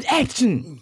[0.00, 0.80] Und Action!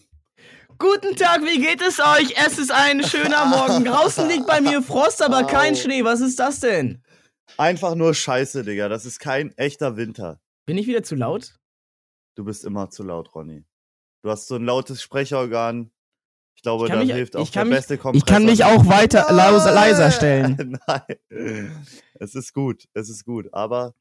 [0.79, 2.34] Guten Tag, wie geht es euch?
[2.36, 3.84] Es ist ein schöner Morgen.
[3.84, 6.04] Draußen liegt bei mir Frost, aber kein Schnee.
[6.04, 7.03] Was ist das denn?
[7.57, 8.89] Einfach nur Scheiße, Digga.
[8.89, 10.41] Das ist kein echter Winter.
[10.67, 11.57] Bin ich wieder zu laut?
[12.37, 13.65] Du bist immer zu laut, Ronny.
[14.23, 15.91] Du hast so ein lautes Sprechorgan.
[16.55, 18.25] Ich glaube, Ich da mich- hilft auch ich der kann mich- beste Kompressor.
[18.25, 20.79] Ich kann mich auch weiter leiser stellen.
[20.87, 21.85] Nein.
[22.21, 23.53] Es ist gut, es ist gut.
[23.53, 23.95] Aber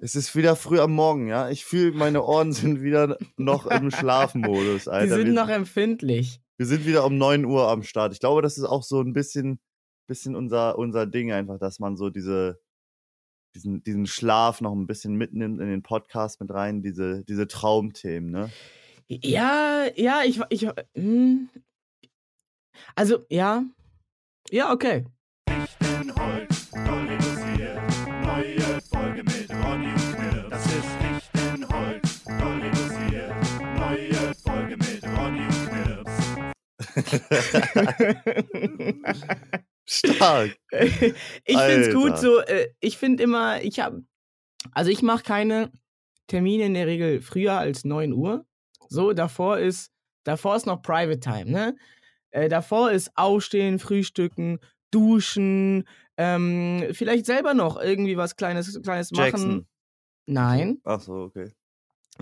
[0.00, 1.50] es ist wieder früh am Morgen, ja.
[1.50, 5.16] Ich fühle, meine Ohren sind wieder noch im Schlafmodus, Die Alter.
[5.16, 6.40] sind wir, noch empfindlich.
[6.56, 8.12] wir sind wieder um 9 Uhr am Start.
[8.12, 9.60] Ich glaube, das ist auch so ein bisschen,
[10.08, 12.60] bisschen unser, unser Ding einfach, dass man so diese,
[13.54, 18.30] diesen, diesen Schlaf noch ein bisschen mitnimmt in den Podcast mit rein, diese, diese Traumthemen,
[18.30, 18.50] ne?
[19.08, 21.48] Ja, ja, ich, ich, hm.
[22.94, 23.64] also, ja,
[24.50, 25.04] ja, okay.
[25.48, 27.29] Fichtenholz, Dolly
[39.86, 40.56] Stark.
[41.44, 42.16] ich find's gut Alter.
[42.16, 43.94] so, äh, ich find immer, ich hab,
[44.72, 45.72] also ich mache keine
[46.28, 48.46] Termine in der Regel früher als 9 Uhr.
[48.88, 49.90] So, davor ist,
[50.24, 51.76] davor ist noch Private Time, ne?
[52.30, 54.60] Äh, davor ist Aufstehen, Frühstücken,
[54.92, 55.84] Duschen,
[56.16, 59.24] ähm, vielleicht selber noch irgendwie was Kleines, Kleines machen.
[59.24, 59.66] Jackson.
[60.26, 60.80] Nein.
[60.84, 61.50] Ach so, okay.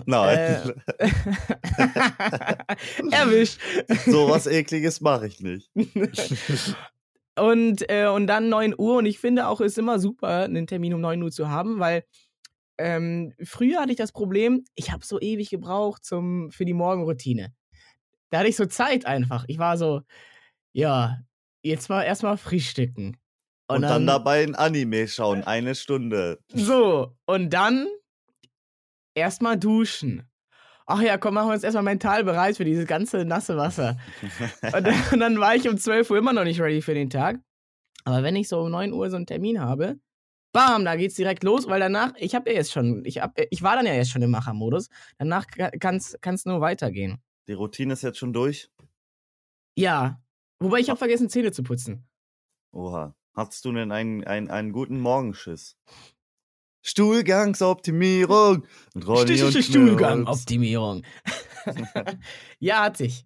[0.05, 0.73] Nein.
[0.97, 1.09] Äh,
[3.11, 3.59] Erwischt.
[4.05, 5.69] so was ekliges mache ich nicht.
[7.39, 8.97] und, äh, und dann 9 Uhr.
[8.97, 11.79] Und ich finde auch, es ist immer super, einen Termin um 9 Uhr zu haben,
[11.79, 12.03] weil
[12.77, 17.53] ähm, früher hatte ich das Problem, ich habe so ewig gebraucht zum, für die Morgenroutine.
[18.29, 19.45] Da hatte ich so Zeit einfach.
[19.47, 20.01] Ich war so,
[20.73, 21.17] ja,
[21.61, 23.17] jetzt mal erstmal frühstücken.
[23.67, 26.39] Und, dann, dabei ein Anime schauen, eine Stunde.
[26.53, 27.87] So, und dann
[29.15, 30.29] erstmal duschen.
[30.85, 33.97] Ach ja, komm, machen wir uns erstmal mental bereit für dieses ganze nasse Wasser.
[34.73, 37.11] Und dann, und dann war ich um 12 Uhr immer noch nicht ready für den
[37.11, 37.39] Tag.
[38.05, 39.99] Aber wenn ich so um 9 Uhr so einen Termin habe,
[40.51, 43.61] bam, da geht's direkt los, weil danach, ich habe ja jetzt schon, ich, hab, ich
[43.61, 44.89] war dann ja jetzt schon im Machermodus.
[45.19, 45.45] Danach
[45.79, 47.21] kann es nur weitergehen.
[47.47, 48.71] Die Routine ist jetzt schon durch.
[49.75, 50.19] Ja.
[50.59, 52.07] Wobei ich habe vergessen, Zähne zu putzen.
[52.71, 53.15] Oha.
[53.35, 55.77] Hattest du denn einen, einen, einen guten Morgenschiss?
[56.81, 58.65] Stuhlgangsoptimierung.
[58.93, 59.65] Und Ronny und Knirps.
[59.67, 61.03] Stuhlgangoptimierung.
[62.59, 63.25] ja, hatte ich.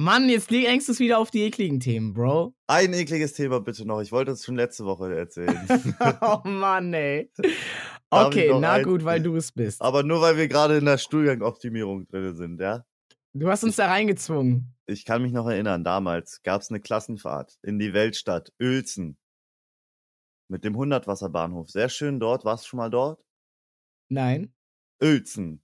[0.00, 2.54] Mann, jetzt hängst du es wieder auf die ekligen Themen, Bro.
[2.68, 4.00] Ein ekliges Thema bitte noch.
[4.00, 5.58] Ich wollte es schon letzte Woche erzählen.
[6.20, 7.30] oh Mann, ey.
[8.10, 9.82] Okay, na ein- gut, weil du es bist.
[9.82, 12.86] Aber nur weil wir gerade in der Stuhlgangoptimierung drin sind, ja?
[13.34, 14.74] Du hast uns da reingezwungen.
[14.86, 19.18] Ich kann mich noch erinnern, damals gab es eine Klassenfahrt in die Weltstadt Uelzen.
[20.48, 21.70] Mit dem Hundertwasserbahnhof.
[21.70, 22.44] Sehr schön dort.
[22.44, 23.24] Warst du schon mal dort?
[24.08, 24.54] Nein.
[25.02, 25.62] Uelzen.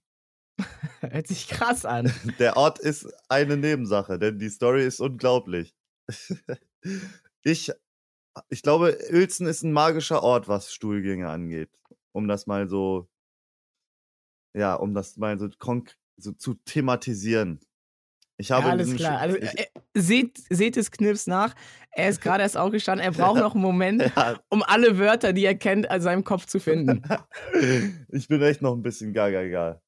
[1.01, 2.13] Hört sich krass an.
[2.39, 5.75] Der Ort ist eine Nebensache, denn die Story ist unglaublich.
[7.47, 7.71] Ich,
[8.49, 11.69] ich glaube, Uelzen ist ein magischer Ort, was Stuhlgänge angeht.
[12.11, 13.07] Um das mal so,
[14.55, 17.59] ja, um das mal so, konk so zu thematisieren.
[18.37, 19.19] Ich habe Ja, alles klar.
[19.19, 21.55] Also, äh, seht, seht es Knips nach.
[21.91, 23.05] Er ist gerade erst aufgestanden.
[23.05, 26.45] Er braucht noch einen Moment, ja, um alle Wörter, die er kennt, an seinem Kopf
[26.45, 27.01] zu finden.
[28.09, 29.81] ich bin echt noch ein bisschen gaga egal.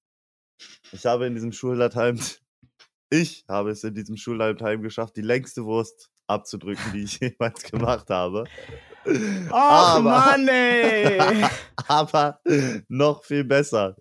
[0.92, 2.20] Ich habe in diesem Schuldatheim,
[3.10, 8.10] ich habe es in diesem Schuldatheim geschafft, die längste Wurst abzudrücken, die ich jemals gemacht
[8.10, 8.46] habe.
[9.50, 11.20] Aber- Mann, ey.
[11.88, 12.42] aber
[12.88, 13.96] noch viel besser.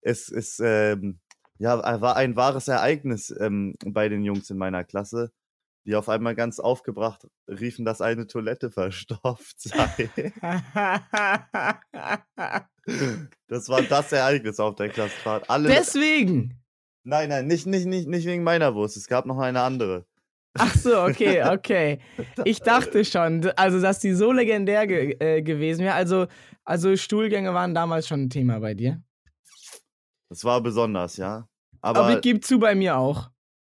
[0.00, 1.20] Es ist, ähm,
[1.62, 5.30] ja, war ein wahres Ereignis ähm, bei den Jungs in meiner Klasse,
[5.86, 10.10] die auf einmal ganz aufgebracht riefen, dass eine Toilette verstopft sei.
[13.46, 15.48] Das war das Ereignis auf der Klassenfahrt.
[15.48, 16.60] Alle, Deswegen.
[17.04, 18.96] nein, nein, nicht, nicht, nicht, nicht wegen meiner Wurst.
[18.96, 20.04] Es gab noch eine andere.
[20.54, 22.00] Ach so, okay, okay.
[22.44, 25.94] Ich dachte schon, also dass die so legendär ge äh, gewesen wäre.
[25.94, 26.26] Also,
[26.64, 29.00] also Stuhlgänge waren damals schon ein Thema bei dir.
[30.28, 31.46] Das war besonders, ja.
[31.82, 33.30] Aber, Aber, ich gebe zu, bei mir auch.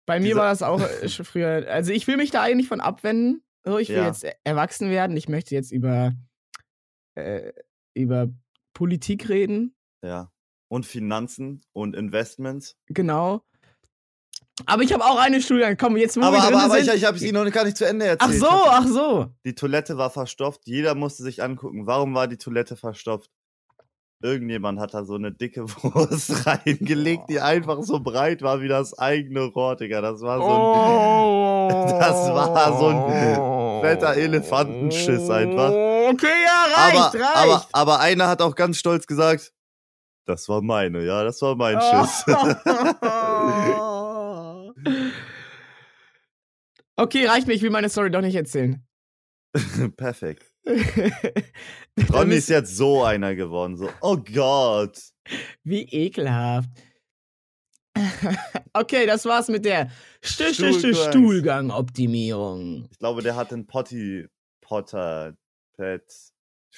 [0.07, 1.67] Bei mir war das auch äh, schon früher.
[1.69, 3.43] Also ich will mich da eigentlich von abwenden.
[3.65, 4.05] So, ich will Ja.
[4.07, 5.17] jetzt e- erwachsen werden.
[5.17, 6.13] Ich möchte jetzt über,
[7.15, 7.51] äh,
[7.93, 8.27] über
[8.73, 9.75] Politik reden.
[10.03, 10.31] ja.
[10.69, 12.75] Und Finanzen und Investments.
[12.87, 13.41] Genau.
[14.65, 15.77] Aber ich habe auch eine Stuhlgang.
[15.77, 17.77] Komm, jetzt wo aber wir drin aber, aber ich, ich habe sie noch gar nicht
[17.77, 18.41] zu Ende ach erzählt.
[18.41, 19.27] so, Ich hab- ach so.
[19.45, 20.63] Die Toilette war verstopft.
[20.65, 23.31] Jeder musste sich angucken, warum war die Toilette verstopft.
[24.19, 28.97] Irgendjemand hat da so eine dicke Wurst reingelegt, die einfach so breit war wie das
[28.97, 30.01] eigene Rohr, Digga.
[30.01, 30.51] Das war so ein
[31.69, 31.69] Oh.
[31.99, 35.69] das war so ein fetter Elefantenschiss einfach.
[35.69, 37.35] Okay, ja, reicht, aber, reicht.
[37.35, 39.53] aber, aber einer hat auch ganz stolz gesagt,
[40.25, 42.05] Das war meine, ja, das war mein Oh.
[42.05, 42.25] Schiss.
[46.95, 48.83] okay, reicht mir, ich will meine Story doch nicht erzählen.
[49.97, 50.51] Perfekt.
[52.13, 53.77] Ronny ist- jetzt so einer geworden.
[53.77, 54.99] So, oh Gott.
[55.63, 56.69] Wie ekelhaft.
[58.73, 59.89] okay, das war's mit der
[60.23, 60.53] St.
[60.53, 62.87] Stuhlgang-Optimierung.
[62.91, 64.27] Ich glaube, der hat einen Potty
[64.61, 65.35] Potter
[65.75, 66.03] Pet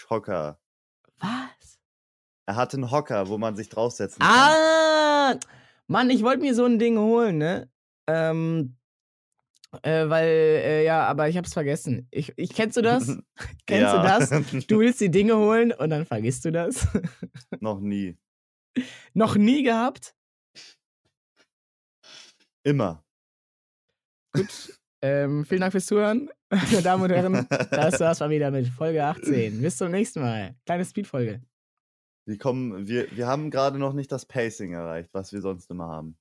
[0.10, 0.60] Hocker.
[1.20, 1.78] Was?
[2.46, 4.32] Er hat einen Hocker, wo man sich draufsetzen kann.
[4.32, 5.36] Ah!
[5.88, 7.70] Mann, ich wollte mir so ein Ding holen, ne?
[8.08, 8.78] Ähm,
[9.84, 12.08] äh, weil, äh, ja, aber ich hab's vergessen.
[12.12, 13.08] Ich, ich, kennst du das?
[13.68, 14.30] Kennst du das?
[14.68, 16.88] Du willst die Dinge holen und dann vergisst du das.
[17.60, 18.18] Noch nie.
[19.14, 20.16] Noch nie gehabt?
[22.64, 23.04] Immer.
[24.34, 24.80] Gut.
[25.02, 27.48] Ähm, vielen Dank fürs Zuhören, meine Damen und Herren.
[27.72, 29.62] Das war's mal wieder mit Folge 18.
[29.62, 30.56] Bis zum nächsten Mal.
[30.66, 31.42] Kleine Speedfolge.
[32.26, 35.88] Wir, kommen, wir, wir haben gerade noch nicht das Pacing erreicht, was wir sonst immer
[35.88, 36.18] haben.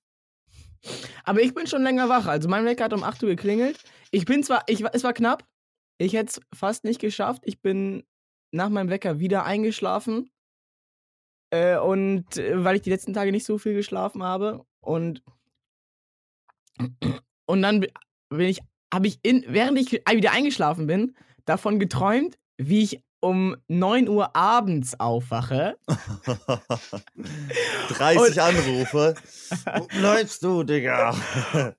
[1.25, 2.27] Aber ich bin schon länger wach.
[2.27, 3.79] Also mein Wecker hat um 8 Uhr geklingelt.
[4.11, 5.45] Ich bin zwar, ich, es war knapp.
[5.99, 7.43] Ich hätte es fast nicht geschafft.
[7.45, 8.05] Ich bin
[8.53, 10.31] nach meinem Wecker wieder eingeschlafen.
[11.51, 14.65] Äh, und äh, weil ich die letzten Tage nicht so viel geschlafen habe.
[14.81, 15.23] Und,
[17.47, 17.93] und dann bi-
[18.31, 18.61] bin ich,
[18.93, 24.35] habe ich, in, während ich wieder eingeschlafen bin, davon geträumt, wie ich um 9 Uhr
[24.37, 25.77] abends aufwache
[27.89, 29.15] 30 Anrufe.
[29.77, 31.15] Wo bleibst du, Digga?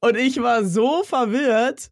[0.01, 1.91] Und ich war so verwirrt,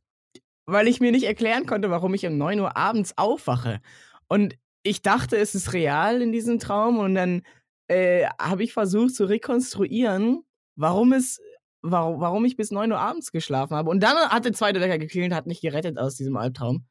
[0.66, 3.80] weil ich mir nicht erklären konnte, warum ich um 9 Uhr abends aufwache.
[4.28, 7.00] Und ich dachte, es ist real in diesem Traum.
[7.00, 7.42] Und dann
[7.88, 10.44] äh, habe ich versucht zu rekonstruieren,
[10.76, 11.40] warum es.
[11.84, 13.92] Warum, warum ich bis 9 Uhr abends geschlafen habe.
[13.92, 16.86] Und dann hat der zweite Wecker geklingelt, hat mich gerettet aus diesem Albtraum.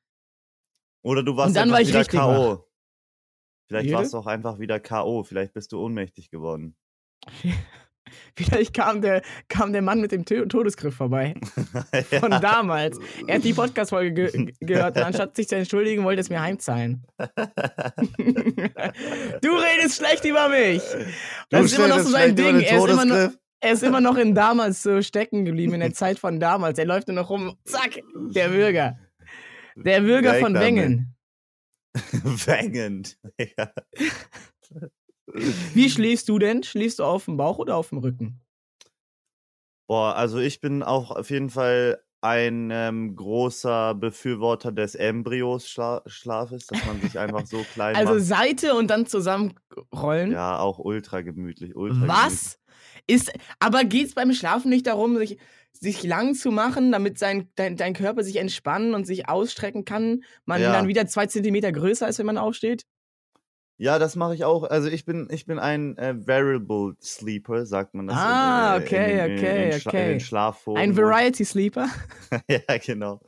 [1.03, 2.67] Oder du warst einfach war wieder K.O.
[3.69, 5.25] Vielleicht Wie warst du auch einfach wieder K.O.
[5.25, 6.77] Vielleicht bist du ohnmächtig geworden.
[8.37, 11.35] Vielleicht kam der, kam der Mann mit dem Todesgriff vorbei.
[12.21, 12.99] Von damals.
[13.27, 17.05] Er hat die Podcast-Folge ge gehört und anstatt sich zu entschuldigen, wollte es mir heimzahlen.
[17.19, 17.25] du
[19.51, 20.83] redest schlecht über mich.
[21.51, 22.61] Das ist immer noch so sein Ding.
[22.61, 25.93] Er ist immer noch, er ist immer noch in damals so stecken geblieben, in der
[25.93, 26.79] Zeit von damals.
[26.79, 27.57] Er läuft nur noch rum.
[27.65, 28.99] Zack, der Bürger.
[29.77, 30.55] Der Bürger von.
[30.55, 31.17] Wengen.
[31.95, 33.19] Wengend.
[33.39, 33.73] Ja.
[35.75, 36.63] Wie schläfst du denn?
[36.63, 38.41] Schläfst du auf dem Bauch oder auf dem Rücken?
[39.89, 46.87] Boah, also ich bin auch auf jeden Fall ein ähm, großer Befürworter des Embryos-Schlafes, dass
[46.87, 48.25] man sich einfach so klein Also macht.
[48.25, 50.33] Seite und dann zusammenrollen.
[50.33, 51.77] Ja, auch ultra gemütlich.
[51.77, 52.59] Ultra Was?
[53.07, 55.39] Ist, aber geht es beim Schlafen nicht darum, sich,
[55.73, 60.25] sich lang zu machen, damit sein, dein, dein Körper sich entspannen und sich ausstrecken kann?
[60.45, 60.73] Man Ja.
[60.73, 62.85] dann wieder zwei Zentimeter größer ist, wenn man aufsteht?
[63.79, 64.65] Ja, das mache ich auch.
[64.65, 68.17] Also ich bin, ich bin ein äh, Variable Sleeper, sagt man das.
[68.17, 70.75] Ah, in, äh, okay, in, in, okay, in, Schla- okay.
[70.75, 70.77] In.
[70.79, 71.89] Ein Variety Sleeper?
[72.49, 73.21] ja, genau.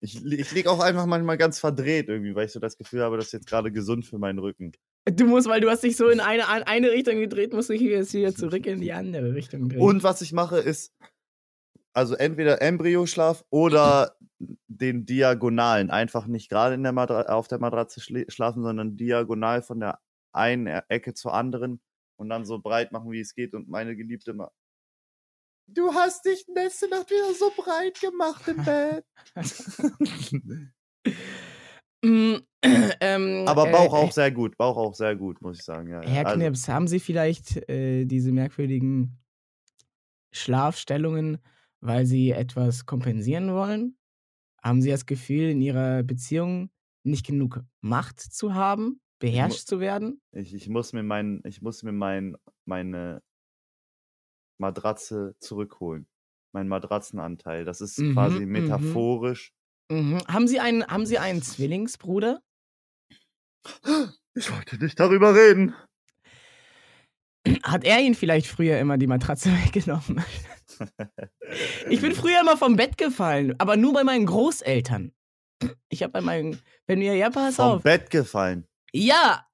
[0.00, 3.16] Ich, ich liege auch einfach manchmal ganz verdreht irgendwie, weil ich so das Gefühl habe,
[3.16, 4.72] das ist jetzt gerade gesund für meinen Rücken.
[5.12, 7.82] Du musst, weil du hast dich so in eine, eine Richtung gedreht, musst du dich
[7.82, 9.80] jetzt wieder zurück in die andere Richtung drehen.
[9.80, 10.92] Und was ich mache ist,
[11.92, 14.16] also entweder Embryoschlaf oder
[14.68, 15.90] den diagonalen.
[15.90, 19.98] Einfach nicht gerade in der Madra auf der Matratze schla- schlafen, sondern diagonal von der
[20.32, 21.80] einen E- Ecke zur anderen
[22.16, 23.54] und dann so breit machen, wie es geht.
[23.54, 24.52] Und meine Geliebte immer.
[25.66, 29.04] Du hast dich letzte Nacht wieder so breit gemacht im Bett.
[32.04, 32.36] Mm,
[33.00, 34.56] ähm, Aber Bauch äh, auch sehr gut.
[34.56, 35.88] Bauch auch sehr gut, muss ich sagen.
[35.88, 36.08] Ja, ja.
[36.08, 39.18] Herr Also- Knips, haben Sie vielleicht äh, diese merkwürdigen
[40.32, 41.38] Schlafstellungen,
[41.80, 43.96] weil Sie etwas kompensieren wollen?
[44.62, 46.70] Haben Sie das Gefühl, in Ihrer Beziehung
[47.04, 50.20] nicht genug Macht zu haben, beherrscht zu werden?
[50.32, 53.22] Ich, ich muss mir mein, ich muss mir mein, meine
[54.58, 56.06] Matratze zurückholen.
[56.52, 57.64] Mein Matratzenanteil.
[57.64, 58.52] Das ist Mhm, quasi mhm.
[58.52, 59.52] metaphorisch.
[59.90, 60.18] Mhm.
[60.28, 62.40] Haben, Sie einen, haben Sie einen Zwillingsbruder?
[64.34, 65.74] Ich wollte nicht darüber reden.
[67.62, 70.22] Hat er Ihnen vielleicht früher immer die Matratze weggenommen?
[71.88, 75.12] Ich bin früher immer vom Bett gefallen, aber nur bei meinen Großeltern.
[75.88, 77.82] Ich habe bei meinen, wenn wir, ja, pass Vom auf.
[77.82, 78.66] Bett gefallen.
[78.92, 79.46] Ja,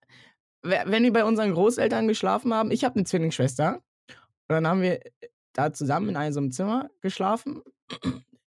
[0.62, 3.82] we- wenn wir bei unseren Großeltern geschlafen haben, ich habe eine Zwillingsschwester.
[4.48, 5.00] Und dann haben wir
[5.54, 7.62] da zusammen in einem Zimmer geschlafen.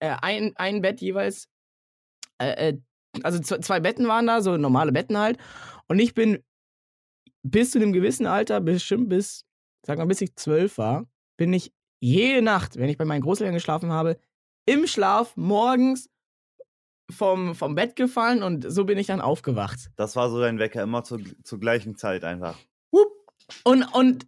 [0.01, 1.49] Äh, ein, ein Bett jeweils.
[2.39, 2.79] Äh, äh,
[3.23, 5.39] also zwei Betten waren da, so normale Betten halt.
[5.89, 6.43] Und ich bin
[7.43, 9.45] bis zu einem gewissen Alter, bestimmt bis,
[9.87, 13.55] sag mal, bis ich zwölf war, bin ich jede Nacht, wenn ich bei meinen Großeltern
[13.55, 14.19] geschlafen habe,
[14.67, 16.09] im Schlaf morgens
[17.11, 19.91] vom, vom Bett gefallen und so bin ich dann aufgewacht.
[19.97, 22.59] Das war so dein Wecker, immer zur, zur gleichen Zeit einfach.
[23.63, 24.27] Und, und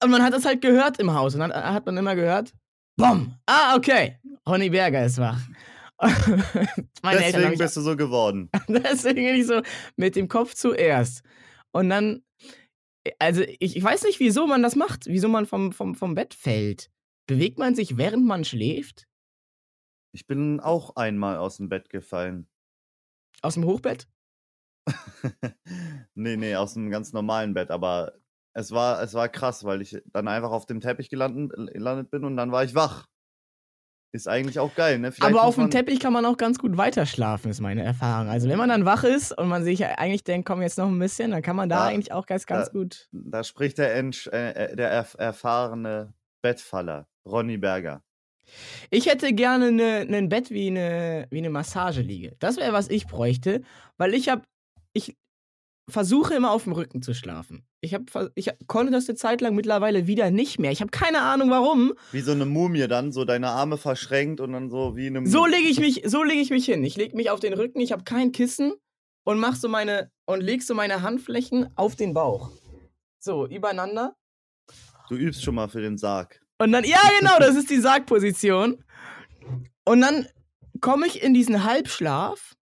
[0.00, 1.34] Und man hat das halt gehört im Haus.
[1.34, 2.52] Und dann hat man immer gehört,
[2.96, 3.34] Bom!
[3.46, 4.18] Ah, okay.
[4.48, 5.40] Ronny Berger ist wach.
[7.04, 8.50] Deswegen bist du so geworden.
[8.68, 9.62] Deswegen bin ich so
[9.96, 11.22] mit dem Kopf zuerst.
[11.72, 12.22] Und dann,
[13.18, 16.34] also ich, ich weiß nicht, wieso man das macht, wieso man vom, vom, vom Bett
[16.34, 16.90] fällt.
[17.26, 19.06] Bewegt man sich, während man schläft?
[20.12, 22.48] Ich bin auch einmal aus dem Bett gefallen.
[23.42, 24.08] Aus dem Hochbett?
[26.14, 28.14] nee, nee, aus einem ganz normalen Bett, aber
[28.54, 32.24] es war, es war krass, weil ich dann einfach auf dem Teppich gelandet, gelandet bin
[32.24, 33.06] und dann war ich wach.
[34.10, 35.12] Ist eigentlich auch geil, ne?
[35.12, 38.28] Vielleicht Aber auf dem Teppich kann man auch ganz gut weiterschlafen, ist meine Erfahrung.
[38.28, 40.98] Also wenn man dann wach ist und man sich eigentlich denkt, komm jetzt noch ein
[40.98, 43.08] bisschen, dann kann man da Ja, eigentlich auch ganz, ganz da- gut.
[43.12, 48.02] Da spricht der, Entsch äh, äh, der erf erfahrene Bettfaller, Ronny Berger.
[48.88, 49.66] Ich hätte gerne
[50.08, 52.34] ein Bett wie eine, wie eine Massageliege.
[52.38, 53.60] Das wäre, was ich bräuchte,
[53.98, 54.42] weil ich habe,
[54.94, 55.16] ich
[55.88, 57.66] versuche immer auf dem Rücken zu schlafen.
[57.80, 58.02] Ich, hab,
[58.34, 60.70] ich konnte das eine Zeit lang mittlerweile wieder nicht mehr.
[60.70, 61.94] Ich habe keine Ahnung warum.
[62.12, 65.46] Wie so eine Mumie dann, so deine Arme verschränkt und dann so wie eine So
[65.46, 66.84] lege ich mich, so lege ich mich hin.
[66.84, 68.74] Ich lege mich auf den Rücken, ich habe kein Kissen
[69.24, 72.50] und mach so meine und leg so meine Handflächen auf den Bauch.
[73.18, 74.14] So, übereinander.
[75.08, 76.40] Du übst schon mal für den Sarg.
[76.58, 78.84] Und dann, ja, genau, das ist die Sargposition.
[79.84, 80.26] Und dann
[80.80, 82.56] komme ich in diesen Halbschlaf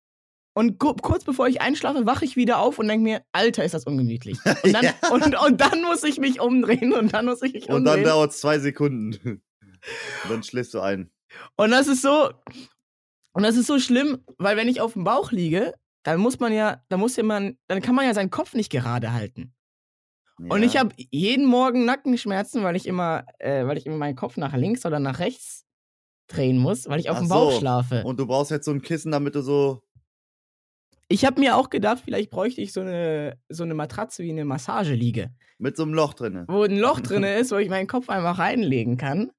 [0.57, 3.75] und ku- kurz bevor ich einschlafe, wache ich wieder auf und denke mir, Alter, ist
[3.75, 4.39] das ungemütlich.
[4.65, 4.95] Und dann, Ja.
[5.13, 8.05] und, und dann muss ich mich umdrehen und dann muss ich mich Und dann umdrehen.
[8.05, 9.43] dauert es zwei Sekunden.
[10.25, 11.11] Und dann schläfst du ein.
[11.57, 12.31] Und das ist so,
[13.35, 16.53] und das ist so schlimm, weil wenn ich auf dem Bauch liege, dann muss man
[16.53, 19.53] ja, dann muss ja man, dann kann man ja seinen Kopf nicht gerade halten.
[20.39, 20.81] Und ich Ja.
[20.81, 24.85] habe jeden Morgen Nackenschmerzen, weil ich immer, äh, weil ich immer meinen Kopf nach links
[24.87, 25.65] oder nach rechts
[26.29, 27.59] drehen muss, weil ich auf Ach dem Bauch so.
[27.61, 28.03] schlafe.
[28.05, 29.83] Und du brauchst jetzt so ein Kissen, damit du so.
[31.09, 34.45] Ich habe mir auch gedacht, vielleicht bräuchte ich so eine, so eine Matratze wie eine
[34.45, 36.45] Massageliege, Mit so einem Loch drinne.
[36.49, 39.31] wo ein Loch drin ist, wo ich meinen Kopf einfach reinlegen kann.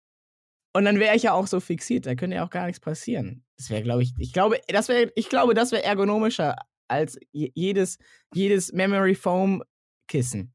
[0.76, 3.44] Und dann wäre ich ja auch so fixiert, da könnte ja auch gar nichts passieren.
[3.58, 6.56] Das wäre, glaube ich, ich glaube, das wäre, ich glaube, das wäre ergonomischer
[6.88, 7.98] als je- jedes,
[8.34, 9.64] jedes Memory Foam
[10.08, 10.54] Kissen.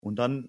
[0.00, 0.48] Und dann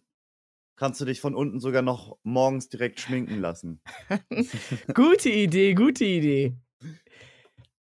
[0.78, 3.82] kannst du dich von unten sogar noch morgens direkt schminken lassen.
[4.94, 6.56] Gute Idee, gute Idee.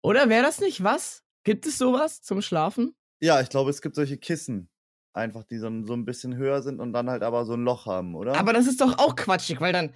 [0.02, 1.23] Oder wäre das nicht was?
[1.44, 2.94] Gibt es sowas zum Schlafen?
[3.22, 4.68] Ja, ich glaube, es gibt solche Kissen.
[5.12, 7.62] Einfach, die so, ein- so ein bisschen höher sind und dann halt aber so ein
[7.62, 8.34] Loch haben, oder?
[8.36, 9.94] Aber das ist doch auch quatschig, weil dann,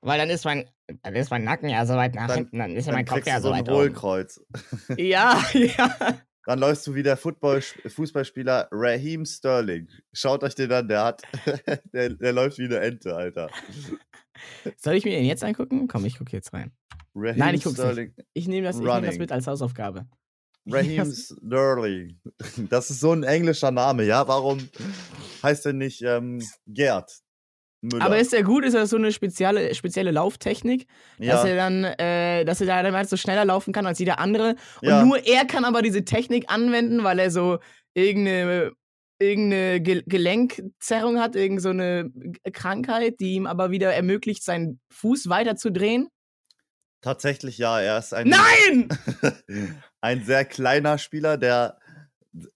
[0.00, 0.68] weil dann ist mein,
[1.02, 3.24] dann ist mein Nacken ja so weit nach Dann- hinten, dann ist ja mein Kopf
[3.26, 3.78] ja so so ein weit oben.
[3.78, 4.40] Hohlkreuz.
[4.96, 6.18] Ja, ja.
[6.44, 9.86] Dann läufst du wie der Football Fußballspieler Raheem Sterling.
[10.14, 11.22] Schaut euch den an, der hat,
[11.92, 13.50] der, der läuft wie eine Ente, Alter.
[14.76, 15.88] Soll ich mir den jetzt angucken?
[15.88, 16.72] Komm, ich gucke jetzt rein.
[17.14, 17.84] Raheem Nein, ich guck's nicht.
[17.86, 18.14] Sterling.
[18.32, 20.06] Ich nehme das, ich nehm das mit als Hausaufgabe.
[20.70, 22.20] Raheem Das- Sterling.
[22.70, 24.26] Das ist so ein englischer Name, ja?
[24.28, 24.68] Warum
[25.42, 27.10] heißt er nicht ähm, Gerd
[27.80, 28.04] Müller?
[28.04, 28.64] Aber ist der gut?
[28.64, 30.86] Ist das so eine spezielle, spezielle Lauftechnik,
[31.18, 33.98] dass ja, er dann, äh, dass er da dann halt so schneller laufen kann als
[33.98, 34.56] jeder andere?
[34.82, 35.04] Und ja.
[35.04, 37.58] nur er kann aber diese Technik anwenden, weil er so
[37.94, 38.72] irgendeine,
[39.20, 45.28] irgendeine Ge Gelenkzerrung hat, irgendeine so eine Krankheit, die ihm aber wieder ermöglicht, seinen Fuß
[45.28, 46.08] weiter zu drehen.
[47.00, 47.80] Tatsächlich ja.
[47.80, 48.88] Er ist ein, Nein!
[50.00, 51.78] ein sehr kleiner Spieler, der.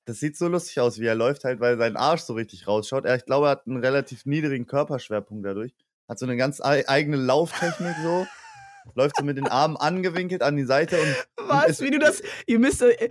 [0.04, 3.04] Das sieht so lustig aus, wie er läuft, halt, weil sein Arsch so richtig rausschaut.
[3.04, 5.72] Er, ich glaube, er hat einen relativ niedrigen Körperschwerpunkt dadurch.
[6.08, 8.26] Hat so eine ganz ei- eigene Lauftechnik so.
[8.94, 11.68] läuft so mit den Armen angewinkelt an die Seite und Was?
[11.68, 12.22] es- Wie du das.
[12.46, 12.82] Ihr müsst.
[12.82, 13.08] äh,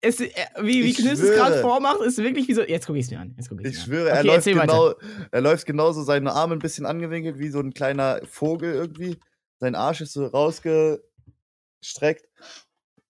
[0.00, 2.62] Es, äh, wie wie Knips es gerade vormacht, ist wirklich wie so.
[2.62, 3.34] Jetzt gucke ich es mir an.
[3.36, 4.16] Jetzt guck ich's Ich mir schwöre, an.
[4.16, 4.66] er, Okay, läuft erzähl weiter.
[5.00, 9.18] genau, er läuft genauso, seine Arme ein bisschen angewinkelt, wie so ein kleiner Vogel irgendwie.
[9.64, 12.28] Sein Arsch ist so rausgestreckt.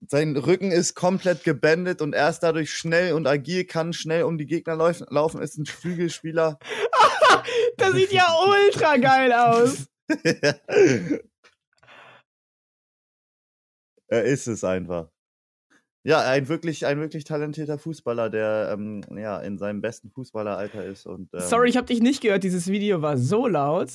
[0.07, 4.39] Sein Rücken ist komplett gebändet und er ist dadurch schnell und agil, kann schnell um
[4.39, 6.61] die Gegner lauf, laufen, ist ein Flügelspieler.
[7.77, 9.87] Das sieht ja ultra geil aus.
[14.07, 15.09] er ist es einfach.
[16.05, 21.07] Ja, ein wirklich, ein wirklich talentierter Fußballer, der ähm, ja, in seinem besten Fußballeralter ist.
[21.07, 22.45] Und, ähm, Sorry, ich habe dich nicht gehört.
[22.45, 23.91] Dieses Video war so laut.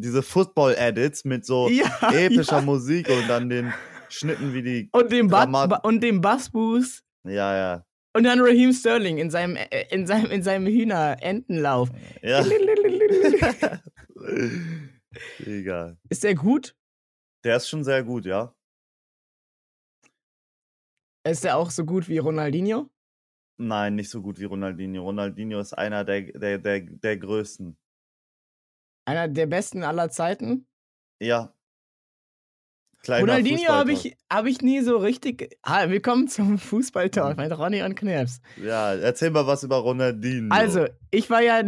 [0.00, 1.86] Diese Football-Edits mit so Ja.
[2.12, 2.62] epischer ja.
[2.62, 3.72] Musik und dann den
[4.08, 4.88] Schnitten wie die.
[4.92, 7.04] Und dem, Dramat- und dem Bassboost.
[7.24, 7.84] Ja, ja.
[8.14, 11.90] Und dann Raheem Sterling in seinem, äh, in seinem, in seinem Hühner-Entenlauf.
[12.22, 12.44] Ja.
[15.44, 15.98] Egal.
[16.08, 16.74] Ist der gut?
[17.44, 18.54] Der ist schon sehr gut, ja.
[21.26, 22.88] Ist der auch so gut wie Ronaldinho?
[23.60, 25.02] Nein, nicht so gut wie Ronaldinho.
[25.02, 27.76] Ronaldinho ist einer der, der, der, der größten.
[29.08, 30.66] Einer der besten aller Zeiten?
[31.18, 31.54] Ja.
[33.02, 35.56] Kleiner Ronaldinho habe ich, hab ich nie so richtig.
[35.62, 38.42] Ah, willkommen zum Fußballtalk mit Ronny und Knirps.
[38.62, 40.54] Ja, erzähl mal was über Ronaldinho.
[40.54, 41.62] Also, ich war ja,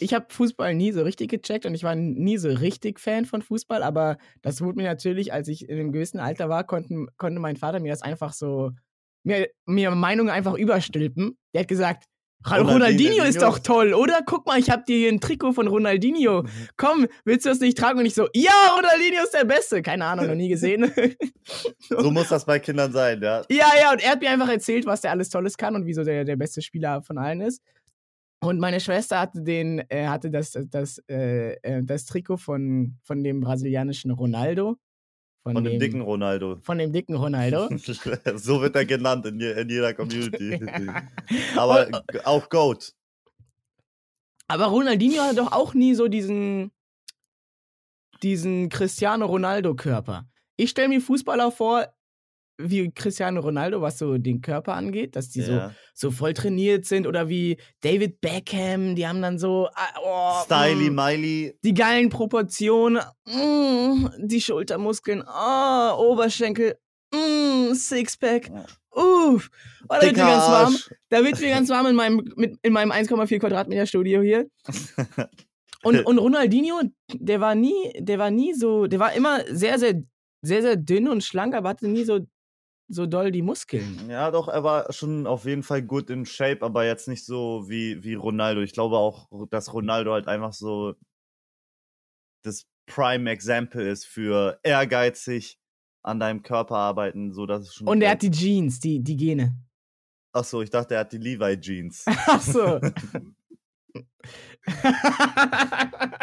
[0.00, 3.40] ich habe Fußball nie so richtig gecheckt und ich war nie so richtig Fan von
[3.40, 7.38] Fußball, aber das wurde mir natürlich, als ich in einem gewissen Alter war, konnten, konnte
[7.38, 8.72] mein Vater mir das einfach so,
[9.22, 11.38] mir, mir Meinungen einfach überstülpen.
[11.54, 12.06] Der hat gesagt,
[12.46, 14.20] Ronaldinho Ronaldinho ist doch toll, oder?
[14.24, 16.44] Guck mal, ich habe dir hier ein Trikot von Ronaldinho.
[16.76, 17.98] Komm, willst du das nicht tragen?
[17.98, 19.82] Und ich so, ja, Ronaldinho ist der Beste.
[19.82, 20.90] Keine Ahnung, noch nie gesehen.
[21.88, 23.42] So muss das bei Kindern sein, ja.
[23.50, 26.04] Ja, ja, und er hat mir einfach erzählt, was der alles Tolles kann und wieso
[26.04, 27.60] der der beste Spieler von allen ist.
[28.42, 33.22] Und meine Schwester hatte den, äh, hatte das, das, äh, äh, das Trikot von, von
[33.22, 34.76] dem brasilianischen Ronaldo.
[35.42, 36.58] Von dem dicken Ronaldo.
[36.62, 37.68] Von dem dicken Ronaldo.
[38.36, 40.60] so wird er genannt in, in jeder Community.
[41.56, 42.92] Aber g- auch Goat.
[44.48, 46.72] Aber Ronaldinho hatte doch auch nie so diesen,
[48.22, 50.28] diesen Cristiano Ronaldo-Körper.
[50.56, 51.86] Ich stelle mir Fußballer vor,
[52.62, 55.74] wie Cristiano Ronaldo, was so den Körper angeht, dass die so ja.
[55.94, 60.90] so voll trainiert sind oder wie David Beckham, die haben dann so ah, oh, Styly,
[60.90, 61.58] mm, Miley.
[61.64, 66.76] die geilen Proportionen, mm, die Schultermuskeln, ah, Oberschenkel,
[67.14, 68.50] mm, Sixpack,
[68.90, 69.50] uff,
[69.88, 70.76] oh, da wird mir ganz warm,
[71.08, 74.46] da wird mir ganz warm in meinem, mit, in meinem 1,4 Quadratmeter Studio hier.
[75.82, 76.80] Und, und Ronaldinho,
[77.14, 80.02] der war nie, der war nie so, der war immer sehr, sehr,
[80.42, 82.20] sehr, sehr dünn und schlank, aber hatte nie so,
[82.90, 83.98] so doll die Muskeln.
[84.10, 87.68] Ja, doch, er war schon auf jeden Fall gut in Shape, aber jetzt nicht so
[87.68, 88.60] wie, wie Ronaldo.
[88.60, 90.94] Ich glaube auch, dass Ronaldo halt einfach so
[92.42, 95.58] das Prime Example ist für ehrgeizig
[96.02, 97.86] an deinem Körper arbeiten, so dass es schon.
[97.86, 99.54] Und er hat die Jeans, die, die Gene.
[100.32, 102.04] Ach so, ich dachte, er hat die Levi Jeans.
[102.26, 102.80] Ach so.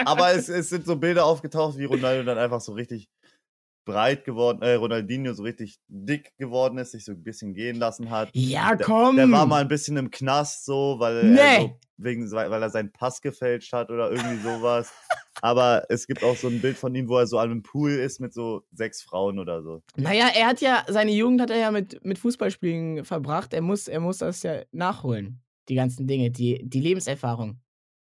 [0.05, 3.09] Aber es, es sind so Bilder aufgetaucht, wie Ronaldo dann einfach so richtig
[3.87, 8.11] breit geworden, äh, Ronaldinho so richtig dick geworden ist, sich so ein bisschen gehen lassen
[8.11, 8.29] hat.
[8.33, 9.15] ja, Der- komm.
[9.15, 11.61] Der war mal ein bisschen im Knast so, weil, er, Nee.
[11.61, 14.91] so wegen, weil er seinen Pass gefälscht hat oder irgendwie sowas.
[15.41, 17.91] Aber es gibt auch so ein Bild von ihm, wo er so an einem Pool
[17.91, 19.81] ist mit so sechs Frauen oder so.
[19.95, 23.53] Naja, er hat ja, seine Jugend hat er ja mit, mit Fußballspielen verbracht.
[23.53, 25.41] Er muss, er muss das ja nachholen.
[25.69, 27.59] Die ganzen Dinge, die, die Lebenserfahrung,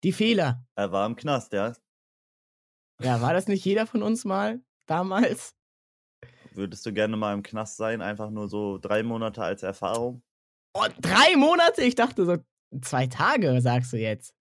[0.05, 0.65] die Fehler.
[0.75, 1.73] Er war im Knast, ja.
[3.03, 5.55] Ja, war das nicht jeder von uns mal damals?
[6.55, 8.03] Würdest du gerne mal im Knast sein?
[8.03, 10.23] Einfach nur so drei Monate als Erfahrung?
[10.75, 11.83] Oh, drei Monate?
[11.83, 12.37] Ich dachte so
[12.81, 14.35] zwei Tage, sagst du jetzt.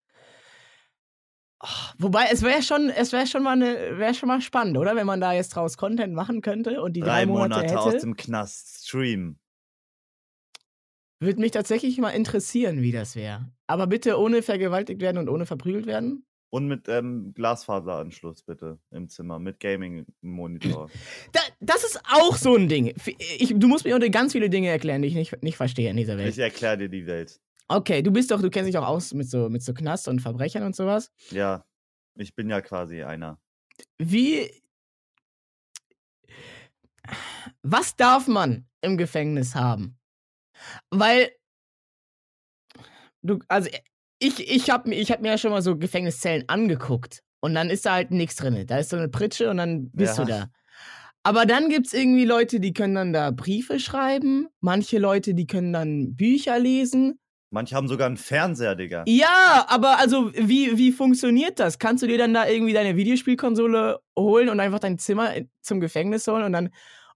[1.63, 1.67] Oh,
[1.99, 4.95] wobei, es wäre schon, es wäre schon mal eine, wäre schon mal spannend, oder?
[4.95, 7.93] Wenn man da jetzt draus Content machen könnte und die drei, drei Monate, Monate aus
[7.93, 8.05] hätte.
[8.05, 9.39] dem Knast streamen.
[11.19, 13.51] Würde mich tatsächlich mal interessieren, wie das wäre.
[13.67, 16.25] Aber bitte ohne vergewaltigt werden und ohne verprügelt werden.
[16.51, 20.89] Und mit ähm, Glasfaseranschluss bitte im Zimmer, mit Gaming-Monitor.
[21.31, 22.93] Da, das ist auch so ein Ding.
[23.39, 25.95] Ich, du musst mir heute ganz viele Dinge erklären, die ich nicht, nicht verstehe in
[25.95, 26.29] dieser Welt.
[26.29, 27.39] ich erkläre dir die Welt.
[27.69, 30.19] Okay, du bist doch, du kennst dich auch aus mit so, mit so Knast und
[30.19, 31.09] Verbrechern und sowas.
[31.29, 31.63] Ja,
[32.15, 33.39] ich bin ja quasi einer.
[33.97, 34.51] Wie.
[37.63, 39.97] Was darf man im Gefängnis haben?
[40.89, 41.31] Weil.
[43.21, 43.69] Du, also,
[44.21, 47.21] ich, ich habe ich hab mir ja schon mal so Gefängniszellen angeguckt.
[47.41, 48.65] Und dann ist da halt nichts drin.
[48.67, 50.23] Da ist so eine Pritsche und dann bist Ja.
[50.25, 50.45] du da.
[51.23, 54.47] Aber dann gibt es irgendwie Leute, die können dann da Briefe schreiben.
[54.59, 57.19] Manche Leute, die können dann Bücher lesen.
[57.51, 59.03] Manche haben sogar einen Fernseher, Digga.
[59.07, 61.79] Ja, aber also, wie, wie funktioniert das?
[61.79, 65.79] Kannst du dir dann da irgendwie deine Videospielkonsole holen und einfach dein Zimmer in- zum
[65.79, 66.69] Gefängnis holen und dann,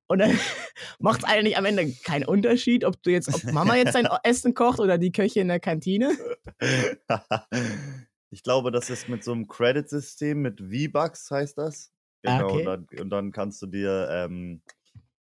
[0.07, 0.29] und dann
[0.99, 4.53] macht es eigentlich am Ende keinen Unterschied, ob du jetzt, ob Mama jetzt dein Essen
[4.53, 6.11] kocht oder die Köche in der Kantine?
[8.31, 11.91] ich glaube, das ist mit so einem Credit-System, mit V-Bucks heißt das.
[12.25, 12.59] Ah, Genau, okay.
[12.59, 14.61] und, dann, und dann kannst du dir ähm,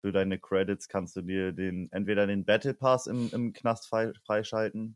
[0.01, 4.11] für deine Credits kannst du dir den entweder den Battle Pass im, im Knast frei,
[4.25, 4.95] freischalten.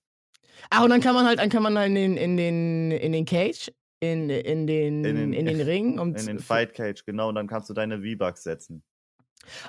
[0.69, 3.11] Ach, und dann kann man halt, dann kann man halt in den, in den, in
[3.11, 5.99] den Cage, in, in den, In in den- den, Ring.
[5.99, 8.83] Um In den Fight Cage, genau, und dann kannst du deine V-Bucks setzen.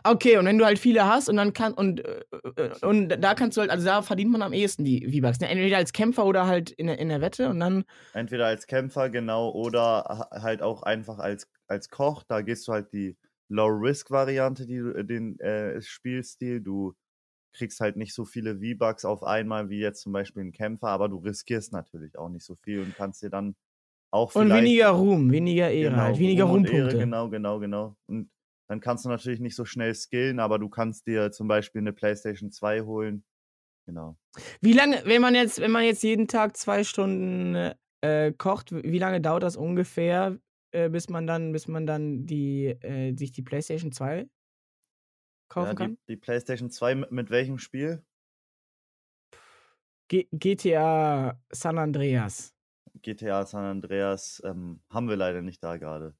[0.05, 2.21] Okay, und wenn du halt viele hast und dann kann und, äh,
[2.57, 5.41] äh, und da kannst du halt, also da verdient man am ehesten die V-Bucks.
[5.41, 5.49] Ne?
[5.49, 7.85] Entweder als Kämpfer oder halt in der, in der Wette und dann.
[8.12, 12.23] Entweder als Kämpfer, genau, oder ha- halt auch einfach als, als Koch.
[12.25, 13.17] Da gehst du halt die
[13.49, 16.61] Low-Risk-Variante, die äh, den äh, Spielstil.
[16.61, 16.95] Du
[17.55, 21.09] kriegst halt nicht so viele V-Bucks auf einmal wie jetzt zum Beispiel ein Kämpfer, aber
[21.09, 23.57] du riskierst natürlich auch nicht so viel und kannst dir dann
[24.12, 26.64] auch Und weniger Ruhm, weniger Ehre genau, halt, weniger Ruhmpunkte.
[26.64, 27.97] Ehre, genau, genau, genau.
[28.07, 28.31] Und
[28.68, 31.92] dann kannst du natürlich nicht so schnell skillen, aber du kannst dir zum Beispiel eine
[31.92, 33.24] PlayStation 2 holen.
[33.87, 34.18] Genau.
[34.61, 38.98] Wie lange, wenn man jetzt, wenn man jetzt jeden Tag zwei Stunden äh, kocht, wie
[38.98, 40.38] lange dauert das ungefähr,
[40.72, 44.28] äh, bis man dann, bis man dann die, äh, sich die PlayStation 2
[45.48, 45.90] kaufen Ja, kann?
[45.92, 48.04] die, die PlayStation 2 mit, mit welchem Spiel?
[50.09, 52.52] G GTA San Andreas.
[53.02, 56.16] GTA San Andreas ähm, haben wir leider nicht da gerade.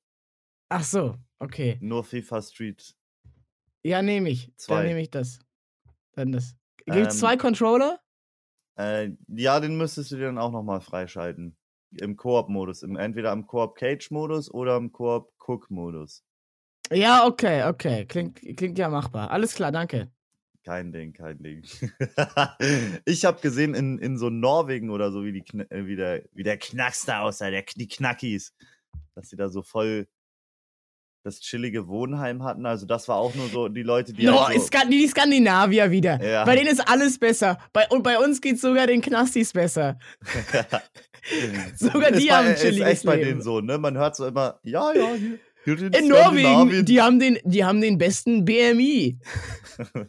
[0.69, 1.79] Ach so, okay.
[1.81, 2.95] Nur FIFA Street.
[3.83, 4.47] Ja, nehme ich.
[4.47, 4.85] Dann Zwei.
[4.85, 5.39] nehme ich das.
[6.13, 6.55] Dann das.
[6.85, 8.01] Gibt es Ähm, zwei Controller?
[8.77, 11.57] Äh, ja, den müsstest du dir dann auch nochmal freischalten.
[12.01, 12.83] Im Koop-Modus.
[12.83, 16.25] Im, entweder im Koop-Cage-Modus oder im Koop-Cook-Modus.
[16.93, 18.07] Ja, okay, okay.
[18.07, 19.31] Klingt, klingt ja machbar.
[19.31, 20.11] Alles klar, danke.
[20.65, 21.63] Kein Ding, kein Ding.
[23.07, 26.43] ich habe gesehen, in, in so Norwegen oder so, wie, die, äh, wie, der, wie
[26.43, 28.55] der Knacks da aussah, der, die Knackis,
[29.15, 30.09] dass sie da so voll
[31.23, 32.65] das chillige Wohnheim hatten.
[32.67, 35.07] Also das war auch nur so die Leute, die no, halt ist so, Skan- die
[35.07, 36.23] Skandinavier wieder.
[36.23, 36.45] Ja.
[36.45, 37.59] Bei denen ist alles besser.
[37.73, 39.99] Bei, und bei uns geht sogar den Knastis besser.
[41.77, 43.29] Sogar die ist bei, haben ein ist chilliges echt bei Leben.
[43.29, 43.79] denen so, ne?
[43.79, 47.81] Man hört so immer, ja, ja, hier, hier in, Norwegen, die haben, den, die haben
[47.81, 49.19] den besten BMI.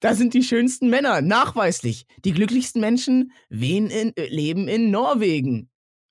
[0.00, 2.06] Da sind die schönsten Männer, nachweislich.
[2.24, 5.70] Die glücklichsten Menschen in, äh, leben in Norwegen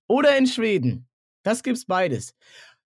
[0.10, 1.08] oder in Schweden.
[1.43, 2.36] Das gibt's beides.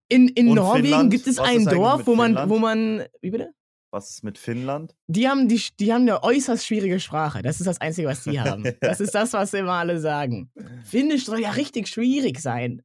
[0.10, 1.12] In, in Und Norwegen Finnland?
[1.12, 2.50] gibt es Was ein Dorf, wo man, Finnland?
[2.52, 3.52] wo man, wie bitte?
[3.92, 4.96] Was ist mit Finnland?
[5.08, 7.42] Die haben, die, die haben eine äußerst schwierige Sprache.
[7.42, 8.64] Das ist das Einzige, was die haben.
[8.82, 10.52] Das ist das, was immer alle sagen.
[10.84, 12.82] Finnisch soll ja richtig schwierig sein.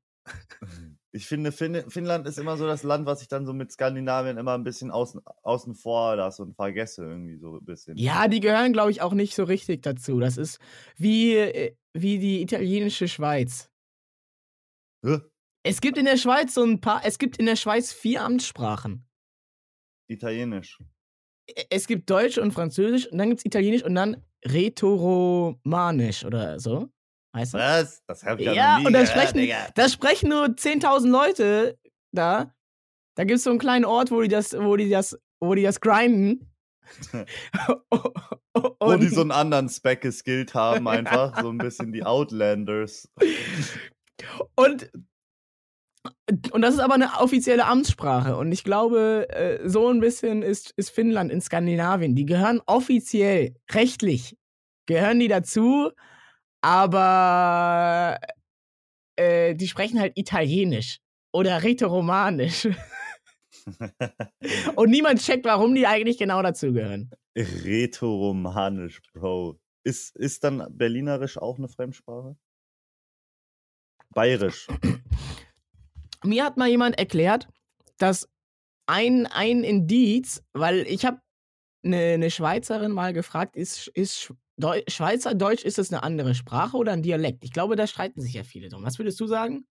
[1.15, 4.39] Ich finde, Finn Finnland ist immer so das Land, was ich dann so mit Skandinavien
[4.39, 7.99] immer ein bisschen außen, außen vor lasse und vergesse irgendwie so ein bisschen.
[7.99, 10.21] Ja, die gehören, glaube ich, auch nicht so richtig dazu.
[10.21, 10.59] Das ist
[10.97, 13.69] wie, äh, wie die italienische Schweiz.
[15.05, 15.19] Hä?
[15.65, 19.07] Es gibt in der Schweiz so ein paar, es gibt in der Schweiz vier Amtssprachen.
[20.11, 20.79] Italienisch.
[21.71, 26.91] Es gibt Deutsch und Französisch und dann gibt es Italienisch und dann Rätoromanisch oder so.
[27.35, 27.61] Heißt das?
[27.61, 28.03] Was?
[28.07, 29.69] Das hab ich ja, Ja, noch nie und da gehört, sprechen- Digga.
[29.75, 31.79] Das sprechen nur 10.000 Leute
[32.13, 32.55] da.
[33.17, 35.63] Da gibt es so einen kleinen Ort, wo die das, wo die das, wo die
[35.63, 36.49] das grinden.
[38.81, 41.41] Wo die so einen anderen Spec geskillt haben, einfach.
[41.41, 43.09] so ein bisschen die Outlanders.
[44.57, 44.91] Und,
[46.53, 48.37] und das ist aber eine offizielle Amtssprache.
[48.37, 52.15] Und ich glaube, äh, so ein bisschen ist, ist Finnland in Skandinavien.
[52.15, 54.37] Die gehören offiziell, rechtlich,
[54.87, 55.91] gehören die dazu,
[56.61, 58.19] aber
[59.17, 61.01] äh, die sprechen halt Italienisch
[61.33, 62.69] oder Rätoromanisch.
[64.77, 67.11] und niemand checkt, warum die eigentlich genau dazu gehören.
[67.37, 69.59] Rätoromanisch, Bro.
[69.85, 72.37] Ist, ist dann Berlinerisch auch eine Fremdsprache?
[74.11, 74.69] Bayerisch.
[76.25, 77.49] Mir hat mal jemand erklärt,
[77.99, 78.29] dass
[78.87, 81.21] ein, ein Indiz, weil ich habe
[81.85, 86.93] eine ne Schweizerin mal gefragt, ist, ist Deu Schweizerdeutsch, ist das eine andere Sprache oder
[86.93, 87.43] ein Dialekt?
[87.43, 88.85] Ich glaube, da streiten sich ja viele drum.
[88.85, 89.67] Was würdest du sagen?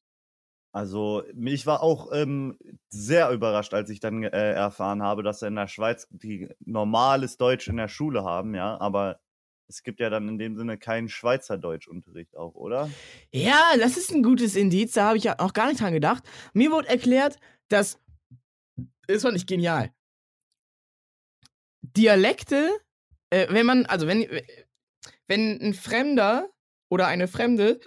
[0.74, 2.58] Also, ich war auch ähm,
[2.90, 7.68] sehr überrascht, als ich dann äh, erfahren habe, dass in der Schweiz die normales Deutsch
[7.68, 9.20] in der Schule haben, ja, aber
[9.72, 12.90] es gibt ja dann in dem Sinne keinen Schweizerdeutschunterricht auch, oder?
[13.32, 16.24] Ja, das ist ein gutes Indiz, da habe ich ja auch gar nicht dran gedacht.
[16.54, 17.38] Mir wurde erklärt,
[17.70, 18.00] dass,
[19.08, 19.94] das fand ich genial,
[21.82, 22.70] Dialekte,
[23.30, 24.28] äh, wenn man, also wenn,
[25.28, 26.50] wenn ein Fremder
[26.90, 27.80] oder eine Fremde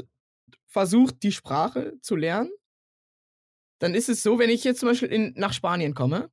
[0.67, 2.51] versucht, die Sprache zu lernen,
[3.79, 6.31] dann ist es so, wenn ich jetzt zum Beispiel in, nach Spanien komme,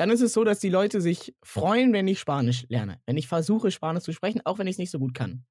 [0.00, 3.02] dann ist es so, dass die Leute sich freuen, wenn ich Spanisch lerne.
[3.04, 5.44] Wenn ich versuche, Spanisch zu sprechen, auch wenn ich es nicht so gut kann.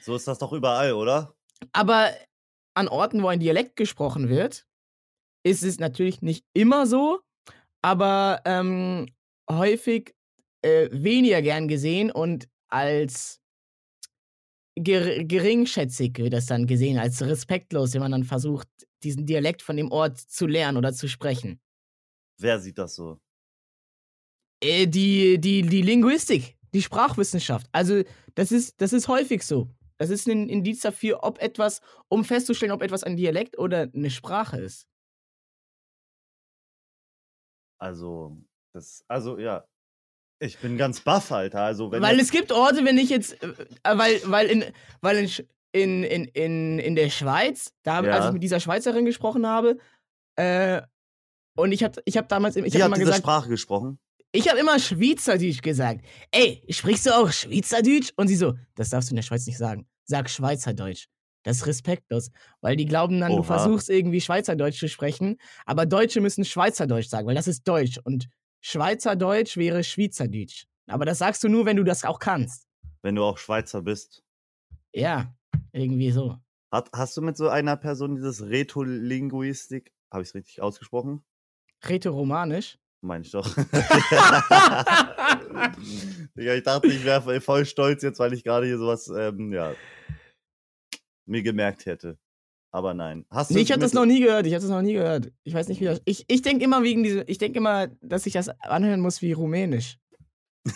[0.00, 1.36] So ist das doch überall, oder?
[1.72, 2.10] Aber
[2.74, 4.66] an Orten, wo ein Dialekt gesprochen wird,
[5.44, 7.20] ist es natürlich nicht immer so,
[7.80, 9.06] aber ähm,
[9.48, 10.16] häufig
[10.62, 13.40] äh, weniger gern gesehen und als
[14.74, 18.66] ger geringschätzig wird das dann gesehen, als respektlos, wenn man dann versucht,
[19.04, 21.60] diesen Dialekt von dem Ort zu lernen oder zu sprechen.
[22.40, 23.20] Wer sieht das so?
[24.62, 27.66] Äh, die, die, die Linguistik, die Sprachwissenschaft.
[27.72, 28.02] Also,
[28.34, 29.68] das ist, das ist häufig so.
[29.98, 34.10] Das ist ein Indiz dafür, ob etwas, um festzustellen, ob etwas ein Dialekt oder eine
[34.10, 34.86] Sprache ist.
[37.78, 38.36] Also,
[38.72, 39.64] das, also, ja.
[40.40, 41.62] Ich bin ganz baff, Alter.
[41.62, 43.48] Also, wenn weil es gibt Orte, wenn ich jetzt, äh,
[43.84, 44.64] äh, weil, weil in,
[45.00, 45.30] weil in,
[45.72, 48.26] in, in, in, in der Schweiz, da, hab- als Ja.
[48.28, 49.78] ich mit dieser Schweizerin gesprochen habe,
[50.36, 50.82] äh,
[51.56, 53.98] und ich habe ich hab damals, ich die hat immer diese gesagt, Sprache gesprochen.
[54.34, 56.04] Ich habe immer Schweizerdeutsch gesagt.
[56.30, 58.12] Ey, sprichst du auch Schweizerdeutsch?
[58.16, 59.86] Und sie so, das darfst du in der Schweiz nicht sagen.
[60.04, 61.08] Sag Schweizerdeutsch.
[61.42, 63.58] Das ist respektlos, weil die glauben dann, du Oha.
[63.58, 68.28] versuchst irgendwie Schweizerdeutsch zu sprechen, aber Deutsche müssen Schweizerdeutsch sagen, weil das ist Deutsch und
[68.60, 70.64] Schweizerdeutsch wäre Schweizerdeutsch.
[70.86, 72.68] Aber das sagst du nur, wenn du das auch kannst.
[73.02, 74.22] Wenn du auch Schweizer bist.
[74.94, 75.34] Ja,
[75.72, 76.36] irgendwie so.
[76.70, 81.22] Hat, hast du mit so einer Person dieses Retolinguistik, habe ich es richtig ausgesprochen?
[81.86, 82.78] Rätoromanisch.
[83.02, 83.46] Meine ich doch.
[86.36, 89.74] Digga, ich dachte, ich wäre voll stolz jetzt, weil ich gerade hier sowas, ähm, ja,
[91.26, 92.18] mir gemerkt hätte.
[92.70, 93.26] Aber nein.
[93.30, 94.46] Hast du Nee, ich habe das noch nie gehört.
[94.46, 95.30] Ich habe das noch nie gehört.
[95.44, 96.00] Ich weiß nicht, wie das.
[96.06, 97.22] Ich, ich denke immer wegen diese.
[97.24, 99.98] Ich denke immer, dass ich das anhören muss wie Rumänisch.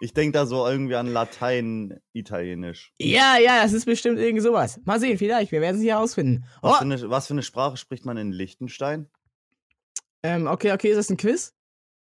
[0.00, 2.92] ich denke da so irgendwie an Latein, Italienisch.
[3.00, 4.78] Ja, ja, das ist bestimmt irgend sowas.
[4.84, 5.52] Mal sehen, vielleicht.
[5.52, 6.44] Wir werden es hier herausfinden.
[6.60, 9.08] Was, Oh, für eine, was für eine Sprache spricht man in Liechtenstein?
[10.22, 11.54] Ähm, okay, okay, ist das ein Quiz?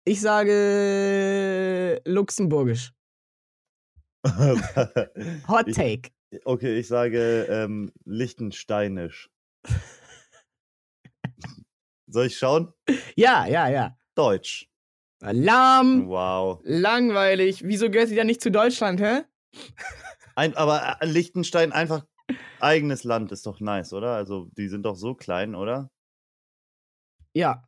[0.05, 2.93] Ich sage Luxemburgisch.
[5.49, 6.11] Hot Ich- Take.
[6.45, 9.31] okay, ich sage ähm, Liechtensteinisch.
[12.11, 12.73] Soll ich schauen?
[13.17, 13.97] Ja, ja, ja.
[14.15, 14.69] Deutsch.
[15.21, 16.61] Lahm, Wow.
[16.65, 17.65] langweilig.
[17.65, 19.25] Wieso gehört sie dann nicht zu Deutschland, hä?
[20.37, 22.07] Ein, aber äh, Liechtenstein einfach
[22.61, 24.15] eigenes Land ist doch nice, oder?
[24.15, 25.91] Also die sind doch so klein, oder?
[27.35, 27.68] Ja.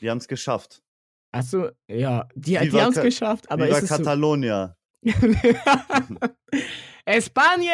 [0.00, 0.82] Die haben es geschafft.
[1.32, 2.28] Achso, ja.
[2.34, 3.96] Die, die haben es geschafft, aber Viva ist es so.
[3.96, 4.76] Catalonia.
[7.06, 7.72] España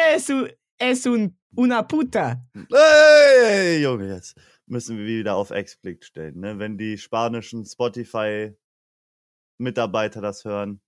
[0.77, 2.43] es, un, una puta.
[2.71, 6.57] Hey, Junge, jetzt müssen wir wieder auf Explicit stellen, ne?
[6.59, 10.81] Wenn die spanischen Spotify-Mitarbeiter das hören.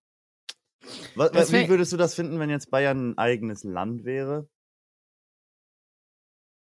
[1.16, 4.48] Was, Das wie würdest du das finden, wenn jetzt Bayern ein eigenes Land wäre?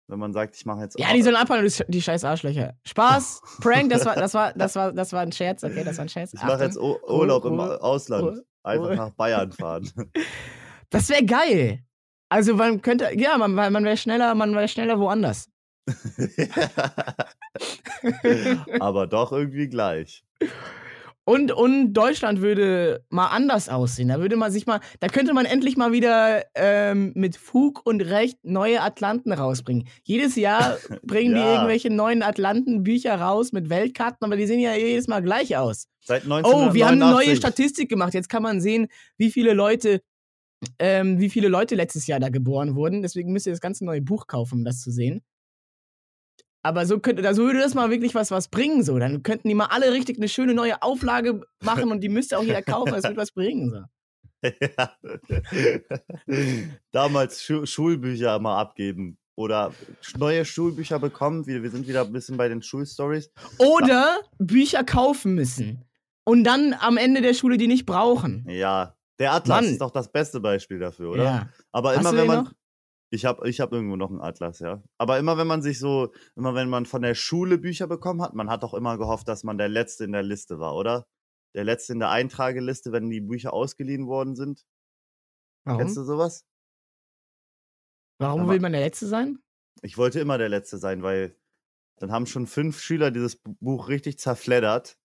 [0.07, 2.73] Wenn man sagt, ich mache jetzt Ja, die sollen abhauen, die, die scheiß Arschlöcher.
[2.85, 6.05] Spaß, Prank, das war, das war, das war, das war ein Scherz, okay, das war
[6.05, 6.33] ein Scherz.
[6.33, 8.23] Ich mache jetzt Ur- Urlaub im Ur- Ausland.
[8.23, 9.89] Ur- Einfach nach Bayern fahren.
[10.89, 11.79] Das wäre geil.
[12.29, 15.49] Also man könnte, ja, man, man wäre schneller, man wäre schneller woanders.
[18.79, 20.23] Aber doch irgendwie gleich.
[21.25, 24.09] Und, und Deutschland würde mal anders aussehen.
[24.09, 28.01] Da würde man sich mal, da könnte man endlich mal wieder ähm, mit Fug und
[28.01, 29.87] Recht neue Atlanten rausbringen.
[30.03, 31.53] Jedes Jahr bringen die Ja.
[31.55, 35.87] irgendwelche neuen Atlanten-Bücher raus mit Weltkarten, aber die sehen ja jedes Mal gleich aus.
[36.01, 37.37] Seit Oh, wir haben eine neue 1989.
[37.37, 38.13] Statistik gemacht.
[38.13, 40.01] Jetzt kann man sehen, wie viele Leute,
[40.77, 43.01] ähm, wie viele Leute letztes Jahr da geboren wurden.
[43.01, 45.21] Deswegen müsst ihr das ganze neue Buch kaufen, um das zu sehen.
[46.63, 48.83] Aber so könnte, so würde das mal wirklich was, was bringen.
[48.83, 52.37] So, dann könnten die mal alle richtig eine schöne neue Auflage machen und die müsste
[52.39, 52.93] auch jeder kaufen.
[52.93, 53.69] Das würde was bringen.
[53.69, 53.83] So.
[54.43, 54.97] Ja.
[56.91, 59.73] Damals Schu Schulbücher mal abgeben oder
[60.17, 61.47] neue Schulbücher bekommen.
[61.47, 63.31] Wir, wir sind wieder ein bisschen bei den Schulstories.
[63.57, 65.83] Oder Bücher kaufen müssen
[66.23, 68.45] und dann am Ende der Schule die nicht brauchen.
[68.49, 69.71] Ja, der Atlas Mann.
[69.71, 71.23] ist doch das beste Beispiel dafür, oder?
[71.23, 71.49] Ja.
[71.71, 72.43] Aber Hast immer wenn man.
[72.45, 72.51] noch?
[73.13, 74.81] Ich habe ich hab irgendwo noch einen Atlas, ja.
[74.97, 78.33] Aber immer wenn man sich so, immer wenn man von der Schule Bücher bekommen hat,
[78.33, 81.05] man hat doch immer gehofft, dass man der Letzte in der Liste war, oder?
[81.55, 84.65] Der Letzte in der Eintrageliste, wenn die Bücher ausgeliehen worden sind.
[85.67, 85.95] Kennst Warum?
[85.95, 86.43] du sowas?
[88.19, 89.39] Warum Aber- will man der Letzte sein?
[89.83, 91.35] Ich wollte immer der Letzte sein, weil
[91.99, 94.97] dann haben schon fünf Schüler dieses Bu- Buch richtig zerfleddert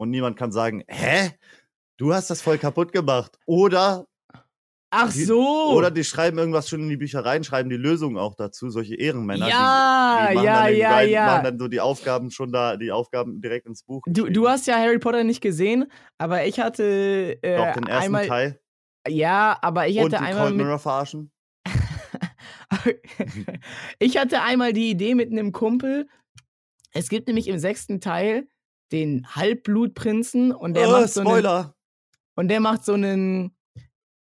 [0.00, 1.30] und niemand kann sagen, hä?
[1.98, 3.38] Du hast das voll kaputt gemacht.
[3.46, 4.06] Oder,
[4.90, 5.72] Ach Die- so.
[5.74, 8.94] oder die schreiben irgendwas schon in die Bücher rein, schreiben die Lösungen auch dazu, solche
[8.94, 9.48] Ehrenmänner.
[9.48, 11.26] ja, die, die machen ja, ja, Grind, ja.
[11.26, 14.02] machen dann so die Aufgaben schon da, die Aufgaben direkt ins Buch.
[14.06, 15.86] Du, du hast ja Harry Potter nicht gesehen,
[16.18, 18.26] aber ich hatte äh, Doch, den ersten einmal.
[18.28, 18.60] Teil.
[19.08, 21.32] Ja, aber ich und hatte die einmal Cold mit, Mirror verarschen.
[23.98, 26.08] ich hatte einmal die Idee mit einem Kumpel.
[26.92, 28.48] Es gibt nämlich im sechsten Teil
[28.92, 31.74] den Halbblutprinzen und der Oh, macht so einen, Spoiler!
[32.36, 33.56] und der macht so einen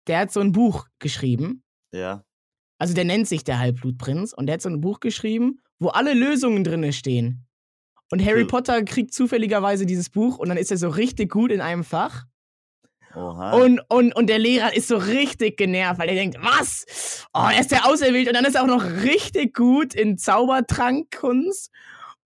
[0.07, 1.63] der hat so ein Buch geschrieben.
[1.93, 2.25] Ja.
[2.79, 6.15] Also der nennt sich der Halbblutprinz und der hat so ein Buch geschrieben, wo alle
[6.15, 7.47] Lösungen drinne stehen.
[8.11, 11.63] Und Harry Potter kriegt zufälligerweise dieses Buch und dann ist er so richtig gut in
[11.63, 12.25] einem Fach.
[13.15, 13.53] Oha.
[13.53, 17.27] Und, und, und der Lehrer ist so richtig genervt, weil er denkt, was?
[17.35, 21.71] Oh, er ist der Auserwählt und dann ist er auch noch richtig gut in Zaubertrankkunst.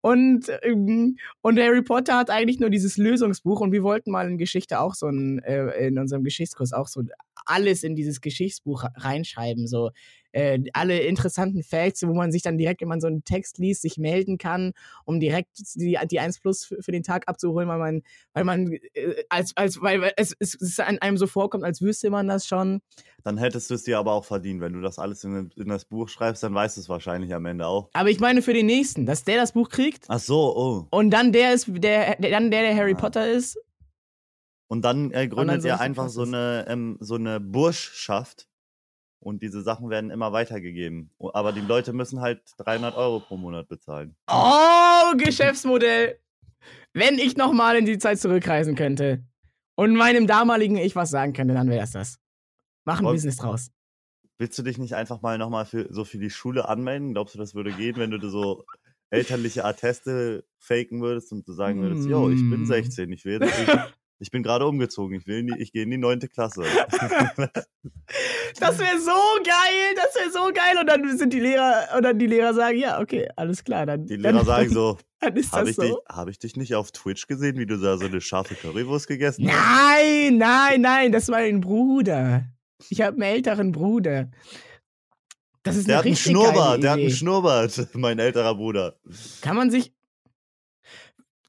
[0.07, 4.38] Und, ähm, und Harry Potter hat eigentlich nur dieses Lösungsbuch und wir wollten mal in
[4.38, 7.03] Geschichte auch so ein, äh, in unserem Geschichtskurs auch so
[7.45, 9.90] alles in dieses Geschichtsbuch reinschreiben, so
[10.37, 13.81] äh, alle interessanten Facts, wo man sich dann direkt, wenn man so einen Text liest,
[13.81, 14.72] sich melden kann,
[15.07, 18.03] um direkt die, die 1 plus für, für den Tag abzuholen, weil man,
[18.35, 22.11] weil man äh, als, als, weil es, es, es an einem so vorkommt, als wüsste
[22.11, 22.83] man das schon.
[23.25, 24.61] Dann hättest du es dir aber auch verdient.
[24.61, 27.46] Wenn du das alles in, in das Buch schreibst, dann weißt du es wahrscheinlich am
[27.46, 27.88] Ende auch.
[27.94, 30.87] Aber ich meine für den nächsten, dass der das Buch kriegt Ach so, oh.
[30.90, 33.01] und dann der ist, der, der dann der, der Harry Ah.
[33.01, 33.59] Potter ist.
[34.68, 38.49] Und dann äh, gründet so ihr ist es einfach so eine, ähm, so eine Burschschaft
[39.27, 41.11] und diese Sachen werden immer weitergegeben.
[41.19, 44.15] Aber die Leute müssen halt 300 Euro pro Monat bezahlen.
[44.31, 46.21] Oh, Geschäftsmodell.
[46.95, 49.25] Wenn ich nochmal in die Zeit zurückreisen könnte
[49.77, 52.19] und meinem damaligen Ich was sagen könnte, dann wäre es das.
[52.87, 53.71] Mach ein Und- Business draus.
[54.39, 57.15] Willst du dich nicht einfach mal nochmal für, so für die Schule anmelden?
[57.15, 58.65] Glaubst du, das würde gehen, wenn du so
[59.11, 62.67] elterliche Atteste faken würdest und du sagen würdest, yo, ich bin Mm.
[62.67, 63.69] 16, ich wäre, ich,
[64.19, 65.17] Ich bin gerade umgezogen.
[65.19, 66.65] Ich, will in die, ich gehe in die neunte Klasse.
[68.59, 69.11] Das wäre so
[69.45, 70.79] geil, das wäre so geil.
[70.81, 73.85] Und dann sind die Lehrer, und dann die Lehrer sagen, ja, okay, alles klar.
[73.85, 76.03] Dann, Die Lehrer dann, sagen so, dann ist habe das ich, dich, so.
[76.09, 79.47] hab ich dich nicht auf Twitch gesehen, wie du da so eine scharfe Currywurst gegessen
[79.47, 79.55] hast?
[79.55, 82.47] Nein, nein, nein, das war ein Bruder.
[82.89, 84.31] Ich habe einen älteren Bruder.
[85.63, 87.11] Das ist Der hat einen Schnurrbart, der hat einen.
[87.11, 88.99] Schnurrbart, mein älterer Bruder.
[89.43, 89.93] Kann man sich.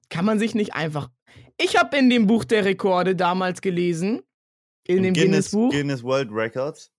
[0.10, 1.10] Kann man sich nicht einfach.
[1.58, 4.22] Ich habe in dem Buch der Rekorde damals gelesen,
[4.88, 6.92] in dem Guinness-Buch, Guinness World Records.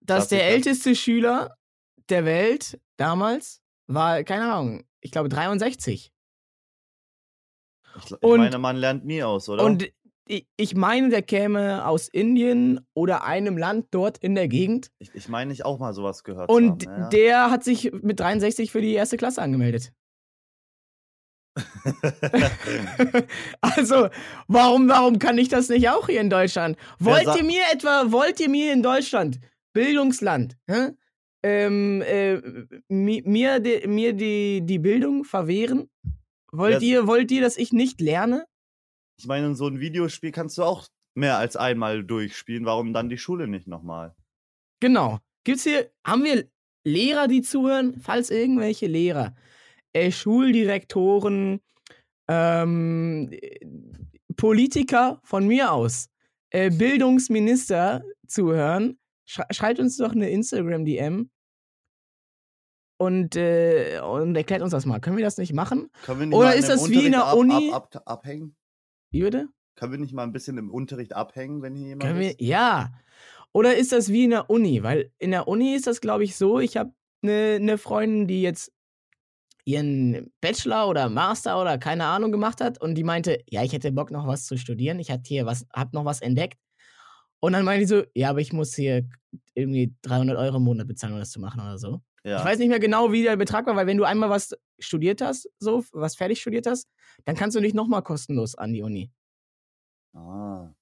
[0.00, 1.56] dass der älteste Schüler
[2.08, 6.10] der Welt damals war, keine Ahnung, ich glaube 63.
[7.96, 9.64] Ich, ich Und- meine, man lernt nie aus, oder?
[9.64, 9.88] Und
[10.26, 14.90] ich meine, der käme aus Indien oder einem Land dort in der Gegend.
[14.98, 17.02] ich, ich meine, ich auch mal sowas gehört Und haben.
[17.02, 17.08] Ja.
[17.10, 19.92] der hat sich mit 63 für die erste Klasse angemeldet.
[23.60, 24.08] also,
[24.48, 26.76] warum, warum kann ich das nicht auch hier in Deutschland?
[26.98, 29.38] Wollt ihr mir etwa, wollt ihr mir in Deutschland,
[29.72, 30.56] Bildungsland?
[31.42, 32.36] Ähm, äh,
[32.88, 35.90] mi- mir, de, mir die, die Bildung verwehren?
[36.52, 38.46] Wollt ihr, wollt ihr, dass ich nicht lerne?
[39.16, 42.64] ich meine, in so ein Videospiel kannst du auch mehr als einmal durchspielen.
[42.64, 44.14] Warum dann die Schule nicht nochmal?
[44.80, 45.20] Genau.
[45.44, 46.48] Gibt's hier, haben wir
[46.84, 48.00] Lehrer, die zuhören?
[48.00, 49.36] Falls irgendwelche Lehrer,
[49.94, 51.60] äh, Schuldirektoren,
[52.28, 53.66] ähm, äh,
[54.36, 56.08] Politiker von mir aus,
[56.50, 61.30] äh, Bildungsminister zuhören, schrei schreibt uns doch eine Instagram-DM
[62.98, 65.00] und, äh, und erklärt uns das mal.
[65.00, 65.90] Können wir das nicht machen?
[66.02, 67.72] Können wir nicht Oder ist das wie in der Unterricht Uni?
[67.72, 68.56] Ab, ab, ab, abhängen?
[69.10, 69.48] Wie bitte?
[69.76, 72.40] Können wir nicht mal ein bisschen im Unterricht abhängen, wenn hier jemand Können wir, ist?
[72.40, 72.92] ja.
[73.52, 74.82] Oder ist das wie in der Uni?
[74.82, 78.42] Weil in der Uni ist das, glaube ich, so, ich habe eine ne Freundin, die
[78.42, 78.72] jetzt
[79.64, 83.92] ihren Bachelor oder Master oder keine Ahnung gemacht hat und die meinte, ja, ich hätte
[83.92, 86.58] Bock noch was zu studieren, ich hatte hier was, hab noch was entdeckt.
[87.40, 89.06] Und dann meinte die so, ja, aber ich muss hier
[89.54, 92.00] irgendwie 300 Euro im Monat bezahlen, um das zu machen oder so.
[92.24, 92.38] Ja.
[92.38, 95.20] Ich weiß nicht mehr genau, wie der Betrag war, weil wenn du einmal was studiert
[95.20, 96.88] hast, so, was fertig studiert hast,
[97.24, 99.10] dann kannst du nicht nochmal kostenlos an die Uni.
[100.14, 100.72] ah.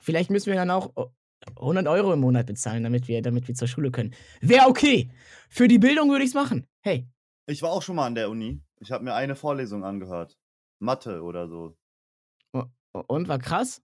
[0.00, 1.06] Vielleicht müssen wir dann auch äh,
[1.56, 4.14] 100 Euro im Monat bezahlen, damit wir, damit wir zur Schule können.
[4.40, 5.10] Wäre okay.
[5.48, 6.66] Für die Bildung würde ich es machen.
[6.80, 7.08] Hey,
[7.50, 8.62] Ich war auch schon mal an der Uni.
[8.80, 10.38] Ich habe mir eine Vorlesung angehört.
[10.78, 11.76] Mathe oder so.
[12.92, 13.82] und war krass.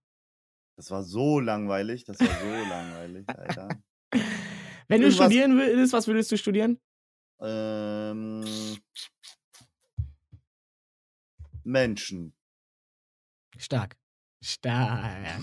[0.77, 2.05] Das war so langweilig.
[2.05, 3.69] Das war so langweilig, Alter.
[4.89, 6.79] Wenn du Irgendwas- studieren würdest, was würdest du studieren?
[7.41, 8.45] Ähm,
[11.65, 12.35] Menschen.
[13.59, 13.97] Stark.
[14.43, 15.41] Stark.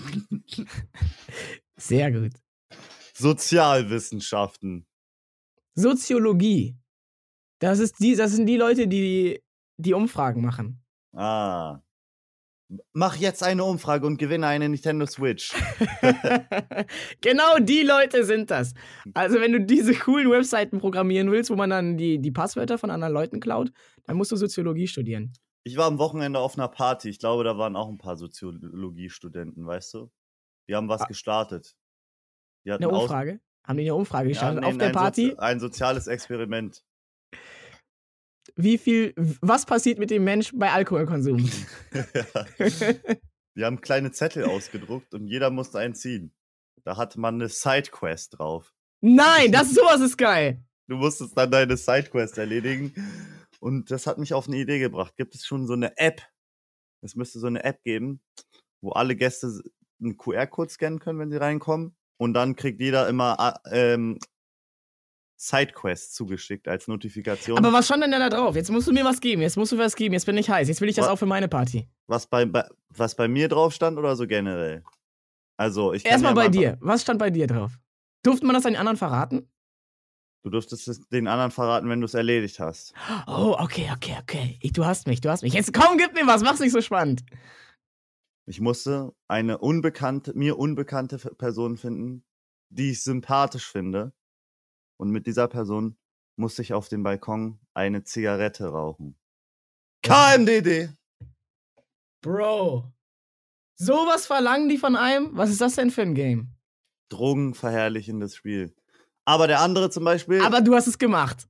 [1.76, 2.32] Sehr gut.
[3.14, 4.86] Sozialwissenschaften.
[5.74, 6.76] Soziologie.
[7.70, 9.42] Das, ist die, das sind die Leute, die
[9.76, 10.82] die Umfragen machen.
[11.14, 11.80] Ah.
[12.92, 15.52] Mach jetzt eine Umfrage und gewinne eine Nintendo Switch.
[17.20, 18.74] genau die Leute sind das.
[19.12, 22.90] Also, wenn du diese coolen Webseiten programmieren willst, wo man dann die, die Passwörter von
[22.90, 23.70] anderen Leuten klaut,
[24.04, 25.32] dann musst du Soziologie studieren.
[25.64, 27.08] Ich war am Wochenende auf einer Party.
[27.08, 30.10] Ich glaube, da waren auch ein paar Soziologiestudenten, weißt du?
[30.68, 31.06] Die haben was Ah.
[31.06, 31.74] gestartet.
[32.64, 33.40] Die hatten Eine aus- Umfrage?
[33.66, 35.26] Haben die eine Umfrage Ja, gestartet nee, auf der Party?
[35.30, 36.84] Sozi ein soziales Experiment.
[38.56, 41.38] Wie viel, was passiert mit dem Mensch bei Alkoholkonsum?
[43.56, 46.32] Die haben kleine Zettel ausgedruckt und jeder musste einen ziehen.
[46.84, 48.72] Da hatte man eine Sidequest drauf.
[49.00, 50.62] Nein, das sowas ist geil.
[50.86, 52.92] Du musstest dann deine Sidequest erledigen.
[53.60, 55.16] Und das hat mich auf eine Idee gebracht.
[55.16, 56.22] Gibt es schon so eine App?
[57.00, 58.20] Es müsste so eine App geben,
[58.82, 59.62] wo alle Gäste
[60.02, 61.96] einen QR-Code scannen können, wenn sie reinkommen.
[62.18, 64.18] Und dann kriegt jeder immer ähm,
[65.48, 67.58] Sidequests zugeschickt als Notifikation.
[67.58, 68.56] Aber was stand denn da drauf?
[68.56, 69.42] Jetzt musst du mir was geben.
[69.42, 70.14] Jetzt musst du was geben.
[70.14, 70.68] Jetzt bin ich heiß.
[70.68, 71.88] Jetzt will ich das Wa- auch für meine Party.
[72.06, 74.82] was, bei, bei, was bei mir drauf stand oder so generell?
[75.56, 76.78] Also, ich Erstmal bei dir.
[76.80, 77.78] Was stand bei dir drauf?
[78.22, 79.48] Durfte man das den anderen verraten?
[80.42, 82.92] Du durftest es den anderen verraten, wenn du es erledigt hast.
[83.26, 84.58] Oh, okay, okay, okay.
[84.60, 85.54] Ich, du hast mich, du hast mich.
[85.54, 86.42] Jetzt komm, gib mir was.
[86.42, 87.24] Mach's nicht so spannend.
[88.46, 92.24] Ich musste eine unbekannte, mir unbekannte Person finden,
[92.68, 94.12] die ich sympathisch finde.
[95.04, 95.98] Und mit dieser Person
[96.36, 99.18] musste ich auf dem Balkon eine Zigarette rauchen.
[100.02, 100.88] KMDD!
[102.22, 102.90] Bro.
[103.78, 105.36] Sowas verlangen die von einem?
[105.36, 106.54] Was ist das denn für ein Game?
[107.10, 108.74] Drogenverherrlichendes Spiel.
[109.26, 111.46] Aber der andere zum Beispiel, Aber du hast es gemacht.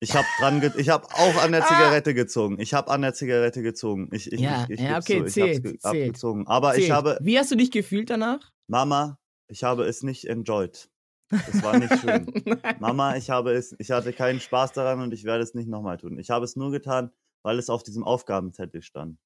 [0.00, 1.66] ich habe dran, ge ich habe auch an der Ah.
[1.68, 2.60] Zigarette gezogen.
[2.60, 4.10] Ich habe an der Zigarette gezogen.
[4.12, 5.84] Ich, ich, Ja, ich, ich ja, okay, ich zählt, hab's ge zählt.
[5.86, 6.46] abgezogen.
[6.46, 6.92] Aber ich Zählt.
[6.92, 8.52] habe, Wie hast du dich gefühlt danach?
[8.68, 10.90] Mama, ich habe es nicht enjoyed.
[11.32, 12.26] Es war nicht schön.
[12.80, 15.96] Mama, ich habe es, ich hatte keinen Spaß daran und ich werde es nicht nochmal
[15.96, 16.18] tun.
[16.18, 17.10] Ich habe es nur getan,
[17.42, 19.18] weil es auf diesem Aufgabenzettel stand.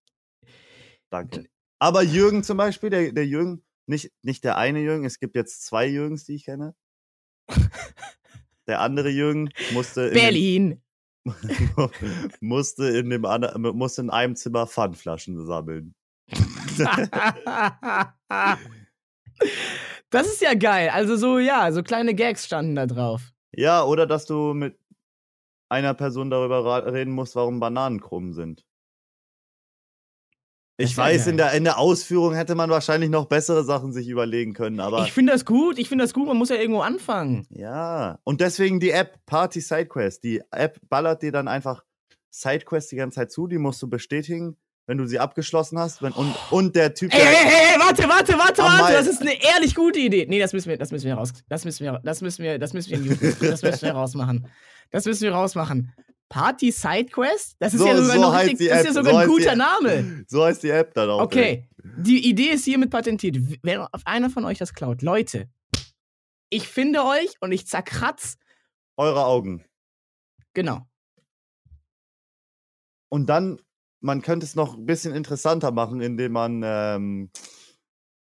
[1.10, 1.46] Danke.
[1.78, 5.66] Aber Jürgen zum Beispiel, der, der Jürgen, nicht, nicht der eine Jürgen, es gibt jetzt
[5.66, 6.74] zwei Jürgens, die ich kenne.
[8.66, 10.82] Der andere Jürgen musste in, Berlin.
[11.24, 11.30] dem,
[12.40, 13.22] musste, in dem,
[13.76, 15.94] musste in einem Zimmer Pfandflaschen sammeln.
[20.10, 20.90] das ist ja geil.
[20.90, 23.32] Also so, ja, so kleine Gags standen da drauf.
[23.52, 24.78] Ja, oder dass du mit
[25.68, 28.64] einer Person darüber reden musst, warum Bananen krumm sind.
[30.78, 34.52] Ich weiß, in der, in der Ausführung hätte man wahrscheinlich noch bessere Sachen sich überlegen
[34.52, 37.46] können, aber Ich finde das gut, ich finde das gut, man muss ja irgendwo anfangen.
[37.48, 38.18] ja.
[38.24, 40.22] Und deswegen die App Party Sidequest.
[40.22, 41.82] Die App ballert dir dann einfach
[42.30, 46.00] Sidequests die ganze Zeit zu, die musst du bestätigen, wenn du sie abgeschlossen hast.
[46.02, 49.06] Wenn, und, und der Typ, Ey, der, hey, hey, hey, warte, warte, warte, warte, das
[49.06, 50.26] ist eine ehrlich gute Idee.
[50.28, 52.72] Nee, das müssen wir, das müssen wir raus, das müssen wir, das müssen wir, das
[52.72, 53.16] müssen wir,
[53.50, 54.48] das müssen wir rausmachen.
[54.90, 55.92] Das müssen wir rausmachen.
[56.28, 57.56] Party Sidequest?
[57.60, 59.54] Das ist So- ja sogar, so richtig, das ist ja sogar so ein guter.
[59.56, 60.24] Name.
[60.28, 61.20] so heißt die App dann auch.
[61.20, 61.24] ey.
[61.24, 61.68] Okay,
[61.98, 63.36] die Idee ist hiermit patentiert.
[63.62, 65.48] Wenn auf einer von euch das klaut, Leute,
[66.50, 68.38] ich finde euch und ich zerkratz,
[68.96, 69.64] Eure Augen.
[70.54, 70.86] genau.
[73.08, 73.60] Und dann,
[74.06, 77.30] man könnte es noch ein bisschen interessanter machen, indem man ähm,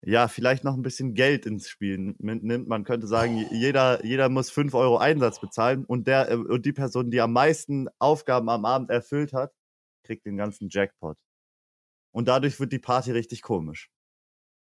[0.05, 2.69] ja vielleicht noch ein bisschen Geld ins Spiel nimmt.
[2.69, 6.65] Man könnte sagen, j- jeder, jeder muss 5 Euro Einsatz bezahlen und der äh, und
[6.65, 9.53] die Person, die am meisten Aufgaben am Abend erfüllt hat,
[10.05, 11.19] kriegt den ganzen Jackpot.
[12.15, 13.91] Und dadurch wird die Party richtig komisch.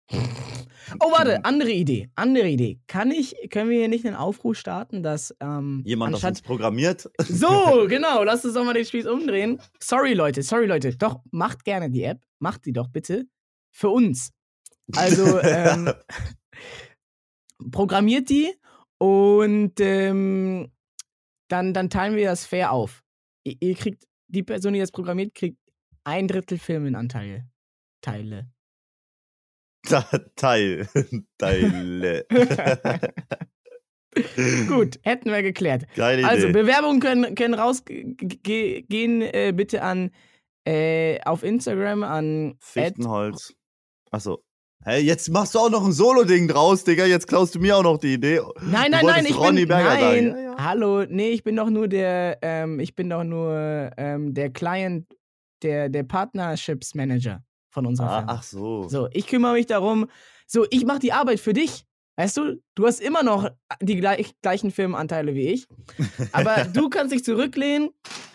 [1.00, 2.80] Oh, warte, andere Idee, andere Idee.
[2.88, 6.42] Kann ich, können wir hier nicht einen Aufruf starten, dass ähm, Jemand das anstatt uns
[6.42, 7.10] programmiert.
[7.28, 8.24] So, genau.
[8.24, 9.60] Lass uns doch mal den Spieß umdrehen.
[9.80, 10.96] Sorry, Leute, sorry, Leute.
[10.96, 12.22] Doch, macht gerne die App.
[12.40, 13.26] Macht die doch bitte.
[13.72, 14.32] Für uns.
[14.96, 15.94] Also, ähm,
[17.72, 18.54] programmiert die
[18.98, 20.72] und ähm,
[21.50, 23.04] dann, dann teilen wir das fair auf.
[23.44, 25.58] Ihr, ihr kriegt, die Person, die das programmiert, kriegt
[26.04, 27.50] ein Drittel Firmenanteile.
[28.02, 28.50] Teile.
[30.36, 30.88] Teil.
[31.38, 32.26] Teile.
[34.68, 35.84] Gut, hätten wir geklärt.
[35.96, 36.30] Geile Idee.
[36.30, 40.12] Also, Bewerbungen können, können rausgehen äh, bitte an
[40.66, 43.54] äh, auf Instagram an Fichtenholz.
[44.12, 44.44] Achso.
[44.84, 47.06] Hey, jetzt machst du auch noch ein Solo-Ding draus, Digga.
[47.06, 48.42] Jetzt klaust du mir auch noch die Idee.
[48.62, 50.28] Nein, nein, nein, ich Ronny bin Berger nein.
[50.28, 50.56] Ja, ja.
[50.58, 55.08] hallo, nee, ich bin doch nur der ähm, ich bin doch nur ähm, der Client
[55.64, 57.44] der der Partnerships Manager
[57.78, 58.34] von unserer Ah, Firma.
[58.34, 58.88] ach so.
[58.90, 60.08] So, ich kümmere mich darum.
[60.48, 61.86] So, ich mache die Arbeit für dich.
[62.16, 65.68] Weißt du, du hast immer noch die gleich, gleichen Firmenanteile wie ich.
[66.32, 67.90] Aber du kannst dich zurücklehnen.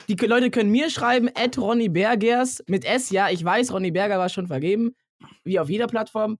[0.08, 3.10] Die Leute können mir schreiben, at Ronny Bergers mit S.
[3.10, 4.94] Ja, ich weiß, Ronny Berger war schon vergeben.
[5.42, 6.38] Wie auf jeder Plattform.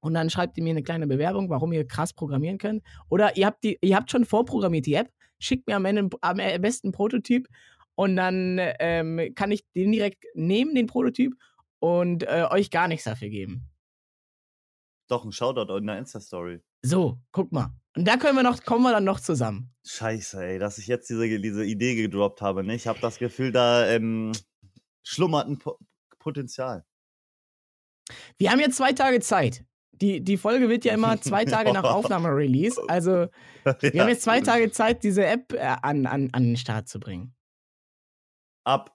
[0.00, 2.82] Und dann schreibt ihr mir eine kleine Bewerbung, warum ihr krass programmieren könnt.
[3.08, 5.08] Oder ihr habt, die, ihr habt schon vorprogrammiert die App.
[5.38, 7.48] Schickt mir am Ende am besten einen Prototyp.
[7.94, 11.32] Und dann ähm, kann ich den direkt nehmen, den Prototyp,
[11.84, 13.68] und äh, euch gar nichts dafür geben.
[15.06, 16.62] Doch, ein Shoutout in der Insta-Story.
[16.80, 17.74] So, guck mal.
[17.94, 19.70] Und da können wir noch, kommen wir dann noch zusammen.
[19.86, 22.64] Scheiße, ey, dass ich jetzt diese, diese Idee gedroppt habe.
[22.64, 22.74] Ne?
[22.74, 24.32] Ich habe das Gefühl, da ähm,
[25.02, 25.78] schlummert ein po
[26.18, 26.86] Potenzial.
[28.38, 29.66] Wir haben jetzt zwei Tage Zeit.
[29.92, 32.80] Die, die Folge wird ja immer zwei Tage nach Aufnahme-Release.
[32.88, 33.28] Also,
[33.64, 36.98] wir haben jetzt zwei Tage Zeit, diese App äh, an, an, an den Start zu
[36.98, 37.34] bringen.
[38.64, 38.93] Ab.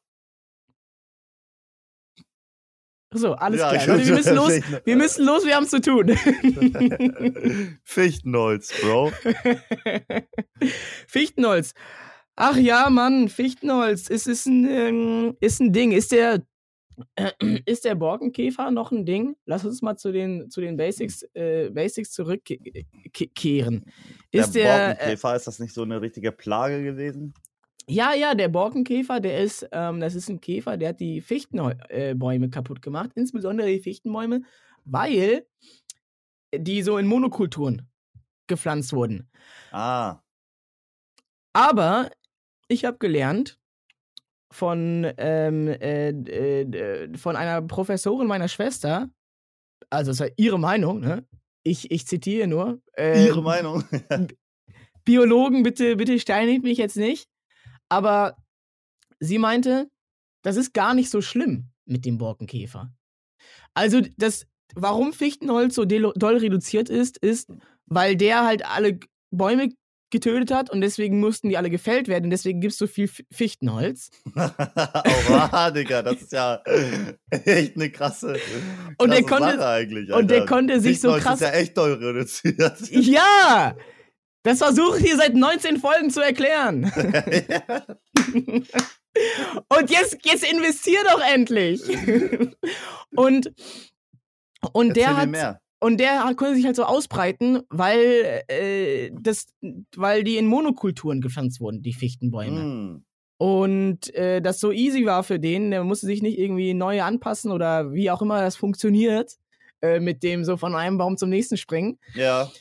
[3.11, 3.97] So, alles Ja, klar.
[3.97, 4.51] Leute, wir müssen los.
[4.85, 6.09] Wir müssen los, wir haben es zu tun.
[7.83, 9.11] Fichtenholz, Bro.
[11.07, 11.73] Fichtenholz.
[12.35, 14.09] Ach ja, Mann, Fichtenholz.
[14.09, 15.91] Es ist ein, ähm, ist ein Ding.
[15.91, 16.43] Ist der,
[17.15, 17.31] äh,
[17.65, 19.35] ist der Borkenkäfer noch ein Ding?
[19.45, 23.85] Lass uns mal zu den, zu den Basics, äh, Basics zurückkehren.
[24.31, 27.33] Ist der der, äh, Borkenkäfer, ist das nicht so eine richtige Plage gewesen?
[27.89, 32.45] Ja, ja, der Borkenkäfer, der ist, ähm, das ist ein Käfer, der hat die Fichtenbäume
[32.45, 34.43] äh, kaputt gemacht, insbesondere die Fichtenbäume,
[34.85, 35.45] weil
[36.55, 37.89] die so in Monokulturen
[38.47, 39.29] gepflanzt wurden.
[39.71, 40.19] Ah,
[41.53, 42.11] Aber
[42.67, 43.59] ich habe gelernt
[44.51, 49.09] von, ähm, äh, äh, von einer Professorin meiner Schwester,
[49.89, 51.25] also das war ihre Meinung, ne?
[51.63, 52.81] Ich, ich zitiere nur.
[52.97, 53.83] ihre Meinung.
[55.05, 57.27] Biologen, bitte, bitte steinigt mich jetzt nicht.
[57.89, 58.37] Aber
[59.19, 59.89] sie meinte,
[60.43, 62.93] das ist gar nicht so schlimm mit dem Borkenkäfer.
[63.73, 67.49] Also, das, warum Fichtenholz so doll reduziert ist, ist,
[67.87, 68.99] weil der halt alle
[69.31, 69.69] Bäume
[70.11, 73.09] getötet hat und deswegen mussten die alle gefällt werden und deswegen gibt es so viel
[73.31, 74.09] Fichtenholz.
[74.35, 76.61] Oha, Digga, das ist ja
[77.29, 78.37] echt eine krasse,
[78.97, 80.51] Und der krasse konnte- Sache eigentlich, und der Alter.
[80.53, 82.79] konnte sich so krass- ist ja echt doll reduziert.
[82.89, 83.75] Ja!
[84.49, 86.85] Das versuche ich hier seit 19 Folgen zu erklären.
[89.69, 91.83] Und jetzt, jetzt investier doch endlich.
[93.15, 93.53] Und,
[94.73, 95.59] und der Erzähl hat.
[95.79, 99.45] Und der konnte sich halt so ausbreiten, weil, äh, das,
[99.95, 102.59] weil die in Monokulturen gepflanzt wurden, die Fichtenbäume.
[102.59, 103.05] Mm.
[103.37, 107.51] Und äh, das so easy war für den, der musste sich nicht irgendwie neu anpassen
[107.51, 109.37] oder wie auch immer das funktioniert,
[109.81, 111.97] äh, mit dem so von einem Baum zum nächsten springen.
[112.15, 112.51] Ja.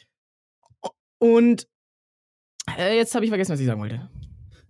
[1.18, 1.66] Und
[2.76, 4.08] äh, jetzt habe ich vergessen, was ich sagen wollte.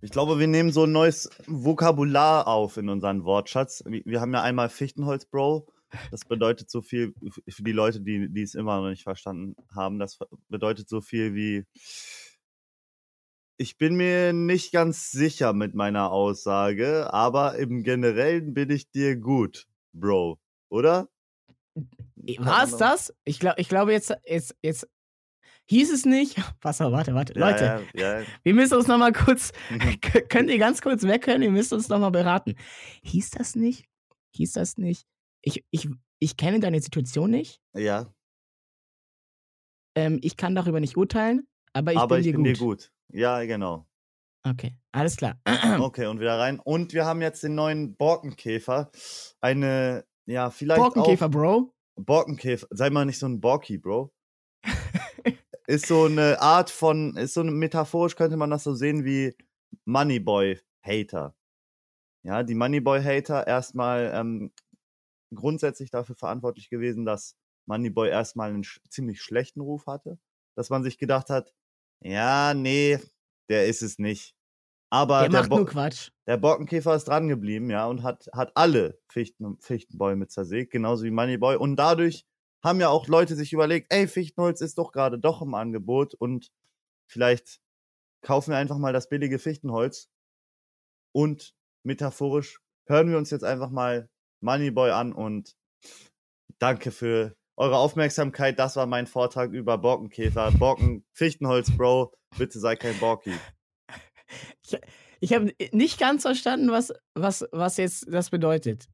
[0.01, 3.83] Ich glaube, wir nehmen so ein neues Vokabular auf in unseren Wortschatz.
[3.85, 5.67] Wir haben ja einmal Fichtenholz, Bro.
[6.11, 7.13] Das bedeutet so viel
[7.49, 9.99] für die Leute, die, die es immer noch nicht verstanden haben.
[9.99, 11.65] Das bedeutet so viel wie.
[13.57, 19.17] Ich bin mir nicht ganz sicher mit meiner Aussage, aber im Generellen bin ich dir
[19.17, 20.39] gut, Bro.
[20.69, 21.09] Oder?
[22.37, 23.13] War es das?
[23.25, 24.87] Ich, glaub, ich glaube, jetzt, jetzt, jetzt
[25.69, 26.35] hieß es nicht.
[26.61, 27.33] Was, warte, warte.
[27.37, 28.25] Ja, Leute, Ja, ja.
[28.43, 29.51] wir müssen uns nochmal kurz.
[30.01, 31.41] K- Könnt ihr ganz kurz weghören?
[31.41, 32.55] Ihr müsst uns nochmal beraten.
[33.03, 33.85] Hieß das nicht?
[34.35, 35.05] Hieß das nicht?
[35.41, 35.87] Ich, ich,
[36.19, 37.61] ich kenne deine Situation nicht.
[37.73, 38.13] ja.
[39.95, 42.55] Ähm, ich kann darüber nicht urteilen, aber ich aber bin, ich dir, bin gut.
[42.55, 42.91] dir gut.
[43.11, 43.87] Ja, genau.
[44.43, 45.39] Okay, alles klar.
[45.79, 46.59] Okay, und wieder rein.
[46.59, 48.91] Und wir haben jetzt den neuen Borkenkäfer.
[49.41, 51.73] Eine, ja, vielleicht Borkenkäfer, auch Bro.
[51.95, 52.67] Borkenkäfer.
[52.69, 54.13] Sei mal nicht so ein Borky, Bro.
[55.69, 59.35] Ist so eine Art von, ist so eine, metaphorisch könnte man das so sehen wie
[59.85, 61.35] Moneyboy-Hater.
[62.23, 64.51] Ja, die Moneyboy-Hater erstmal ähm,
[65.33, 67.35] grundsätzlich dafür verantwortlich gewesen, dass
[67.67, 70.17] Moneyboy erstmal einen sch ziemlich schlechten Ruf hatte.
[70.55, 71.53] Dass man sich gedacht hat,
[72.01, 72.99] ja, nee,
[73.49, 74.35] der ist es nicht.
[74.91, 76.09] Aber Der der, macht Bo nur Quatsch.
[76.27, 81.11] der Borkenkäfer ist dran geblieben, ja, und hat, hat alle Fichten, Fichtenbäume zersägt, genauso wie
[81.11, 81.57] Moneyboy.
[81.57, 82.25] Und dadurch
[82.63, 86.51] haben ja auch Leute sich überlegt, ey, Fichtenholz ist doch gerade doch im Angebot und
[87.09, 87.59] vielleicht
[88.21, 90.09] kaufen wir einfach mal das billige Fichtenholz
[91.13, 91.53] und
[91.85, 94.09] metaphorisch hören wir uns jetzt einfach mal
[94.41, 95.55] Moneyboy an und
[96.59, 98.57] danke für eure Aufmerksamkeit.
[98.57, 100.51] Das war mein Vortrag über Borkenkäfer.
[100.51, 103.33] Borken, Fichtenholz, Bro, bitte sei kein Borki.
[105.21, 108.87] Ich habe nicht ganz verstanden, was, was, was jetzt das bedeutet.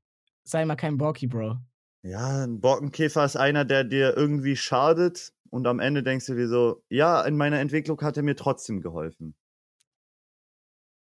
[0.44, 1.58] Sei mal kein Borky, Bro.
[2.06, 6.48] Ja, ein Borkenkäfer ist einer, der dir irgendwie schadet und am Ende denkst du dir
[6.48, 9.36] so, ja, in meiner Entwicklung hat er mir trotzdem geholfen.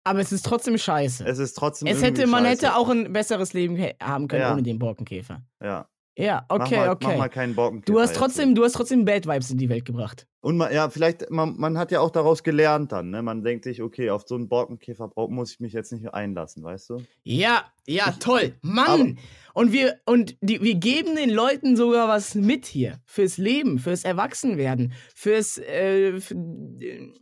[0.05, 1.25] Aber es ist trotzdem scheiße.
[1.27, 2.67] Es ist trotzdem Es hätte, man scheiße.
[2.67, 4.53] hätte auch ein besseres Leben haben können Ja.
[4.53, 5.43] ohne den Borkenkäfer.
[5.63, 5.89] Ja,
[6.21, 7.07] Ja, mach okay, mal, okay.
[7.09, 7.93] Mach mal keinen Borkenkäfer.
[7.93, 10.27] du hast trotzdem, du hast trotzdem Bad Vibes in die Welt gebracht.
[10.43, 13.23] Und man, ja, vielleicht, man, man hat ja auch daraus gelernt dann, ne?
[13.23, 16.91] Man denkt sich, okay, auf so einen Borkenkäfer muss ich mich jetzt nicht einlassen, weißt
[16.91, 17.03] du?
[17.25, 18.55] Ja, ja, toll.
[18.63, 19.19] Mann!
[19.55, 23.01] und wir, und die, wir geben den Leuten sogar was mit hier.
[23.05, 26.31] Fürs Leben, fürs Erwachsenwerden, fürs, äh, f-
[26.81, 27.13] äh,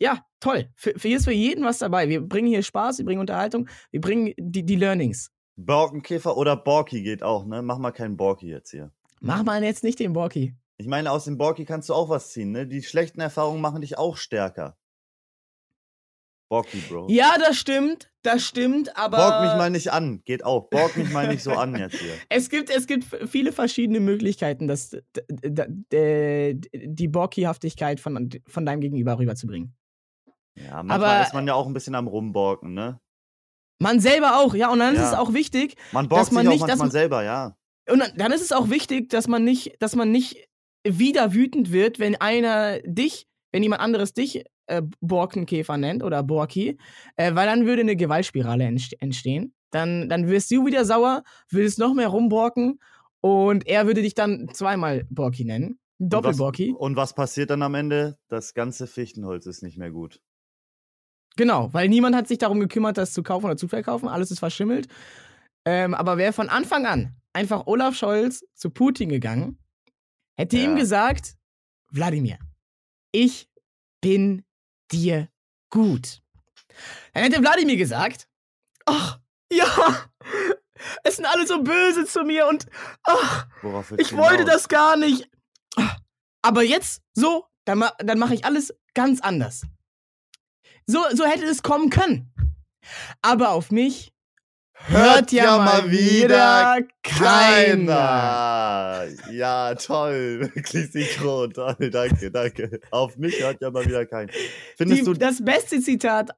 [0.00, 0.68] ja, toll.
[0.76, 2.08] Für, für hier ist für jeden was dabei.
[2.08, 5.30] Wir bringen hier Spaß, wir bringen Unterhaltung, wir bringen die, die Learnings.
[5.58, 7.62] Borkenkäfer oder Borki geht auch, ne?
[7.62, 8.92] Mach mal keinen Borki jetzt hier.
[9.20, 10.54] Mach mal jetzt nicht den Borki.
[10.76, 12.66] Ich meine, aus dem Borki kannst du auch was ziehen, ne?
[12.68, 14.78] Die schlechten Erfahrungen machen dich auch stärker.
[16.48, 17.08] Borki, Bro.
[17.10, 19.16] Ja, das stimmt, das stimmt, aber.
[19.18, 20.70] Borg mich mal nicht an, geht auch.
[20.70, 22.14] Borg mich mal nicht so an jetzt hier.
[22.30, 24.96] Es gibt, es gibt viele verschiedene Möglichkeiten, das,
[25.92, 29.74] die Borki-Haftigkeit von, von deinem Gegenüber rüberzubringen.
[30.54, 33.00] Ja, manchmal Aber- ist man ja auch ein bisschen am Rumborken, ne?
[33.80, 35.12] Man selber auch, ja, und dann ist Ja.
[35.12, 37.56] es auch wichtig, Man Dass man sich nicht- auch dass man- selber, ja.
[37.90, 40.48] und dann, dann ist es auch wichtig, dass man nicht, dass man nicht
[40.86, 46.76] wieder wütend wird, wenn einer dich, wenn jemand anderes dich äh, Borkenkäfer nennt oder Borki,
[47.16, 49.54] äh, weil dann würde eine Gewaltspirale entst- entstehen.
[49.70, 52.78] Dann, dann wirst du wieder sauer, würdest noch mehr rumborken
[53.22, 55.78] und er würde dich dann zweimal Borki nennen.
[55.98, 56.74] Und was- Doppelborki.
[56.76, 58.18] Und was passiert dann am Ende?
[58.28, 60.20] Das ganze Fichtenholz ist nicht mehr gut.
[61.38, 64.08] Genau, weil niemand hat sich darum gekümmert, das zu kaufen oder zu verkaufen.
[64.08, 64.88] Alles ist verschimmelt.
[65.64, 69.56] Ähm, aber wäre von Anfang an einfach Olaf Scholz zu Putin gegangen,
[70.36, 70.64] hätte Ja.
[70.64, 71.36] ihm gesagt,
[71.92, 72.38] Wladimir,
[73.12, 73.48] ich
[74.00, 74.44] bin
[74.90, 75.28] dir
[75.70, 76.22] gut.
[77.14, 78.28] Dann hätte Wladimir gesagt,
[78.84, 79.20] ach,
[79.52, 79.66] ja,
[81.04, 82.66] es sind alle so böse zu mir und
[83.04, 83.46] ach,
[83.96, 85.30] ich du wollte das gar nicht.
[86.42, 89.62] Aber jetzt so, dann, ma dann mache ich alles ganz anders.
[90.90, 92.32] So, so hätte es kommen können.
[93.20, 94.10] Aber auf mich
[94.86, 99.04] hört ja, mal wieder keiner.
[99.04, 99.30] Keiner.
[99.30, 100.40] Ja, toll.
[100.54, 101.52] Wirklich synchron.
[101.52, 102.80] Toll, danke, danke.
[102.90, 104.32] Auf mich hört ja mal wieder keiner.
[104.78, 106.30] Findest Die, du das beste Zitat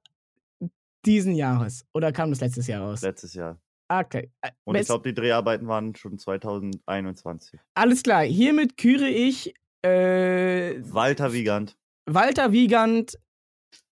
[1.06, 1.84] diesen Jahres.
[1.94, 3.02] Oder kam das letztes Jahr raus?
[3.02, 3.56] letztes Jahr?
[3.88, 4.32] Okay.
[4.40, 7.60] äh, Und ich glaube, die Dreharbeiten waren schon 2021.
[7.74, 8.22] Alles klar.
[8.22, 11.76] Hiermit küre ich äh, Walter Wiegand.
[12.06, 13.16] Walter Wiegand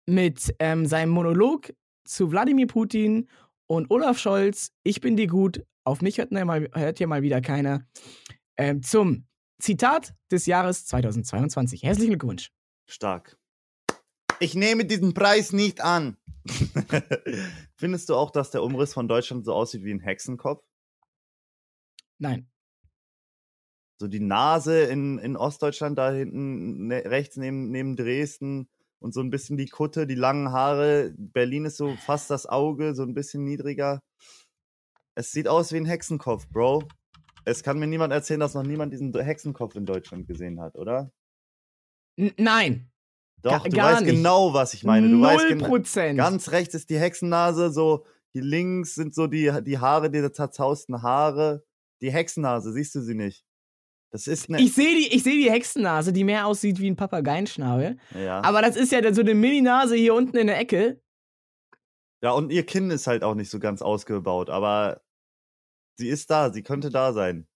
[0.05, 1.73] mit ähm, seinem Monolog
[2.05, 3.29] zu Wladimir Putin
[3.67, 7.21] und Olaf Scholz, ich bin dir gut, auf mich hört, ne, mal, hört hier mal
[7.21, 7.85] wieder keiner.
[8.57, 9.25] Ähm, zum
[9.59, 11.83] Zitat des Jahres 2022.
[11.83, 12.51] Herzlichen Glückwunsch.
[12.89, 13.37] Stark.
[14.39, 16.17] Ich nehme diesen Preis nicht an.
[17.75, 20.63] Findest du auch, dass der Umriss von Deutschland so aussieht wie ein Hexenkopf?
[22.19, 22.49] Nein.
[23.99, 28.67] So die Nase in, in Ostdeutschland da hinten ne, rechts neben, neben Dresden
[29.03, 31.13] und so ein bisschen die Kutte, die langen Haare.
[31.17, 33.99] Berlin ist so fast das Auge, so ein bisschen niedriger.
[35.15, 36.83] Es sieht aus wie ein Hexenkopf, Bro.
[37.45, 41.11] Es kann mir niemand erzählen, dass noch niemand diesen Hexenkopf in Deutschland gesehen hat, oder?
[42.37, 42.89] Nein.
[43.41, 44.15] Doch, Ga- du gar weißt nicht.
[44.15, 45.09] genau, was ich meine.
[45.09, 46.17] Du weißt Null gen- Prozent.
[46.17, 51.01] Ganz rechts ist die Hexennase, so hier links sind so die, die Haare, die zerzausten
[51.01, 51.63] Haare.
[52.01, 53.43] Die Hexennase, siehst du sie nicht?
[54.13, 54.61] Das ist eine.
[54.61, 57.97] Ich sehe die, ich seh die Hexennase, die mehr aussieht wie ein Papageienschnabel.
[58.11, 58.41] ja.
[58.43, 61.01] Aber das ist ja so eine Mini-Nase hier unten in der Ecke.
[62.21, 65.01] ja, und ihr Kinn ist halt auch nicht so ganz ausgebaut, aber
[65.97, 67.47] sie ist da, sie könnte da sein.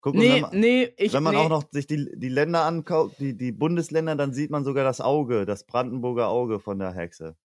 [0.00, 1.12] Guck mal, Nee, wenn man, nee, ich.
[1.12, 1.40] wenn man nee.
[1.40, 5.02] auch noch sich die, die Länder anguckt, die, die Bundesländer, dann sieht man sogar das
[5.02, 7.36] Auge, das Brandenburger Auge von der Hexe.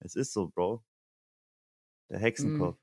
[0.00, 0.84] Es ist so, Bro.
[2.10, 2.78] Der Hexenkopf.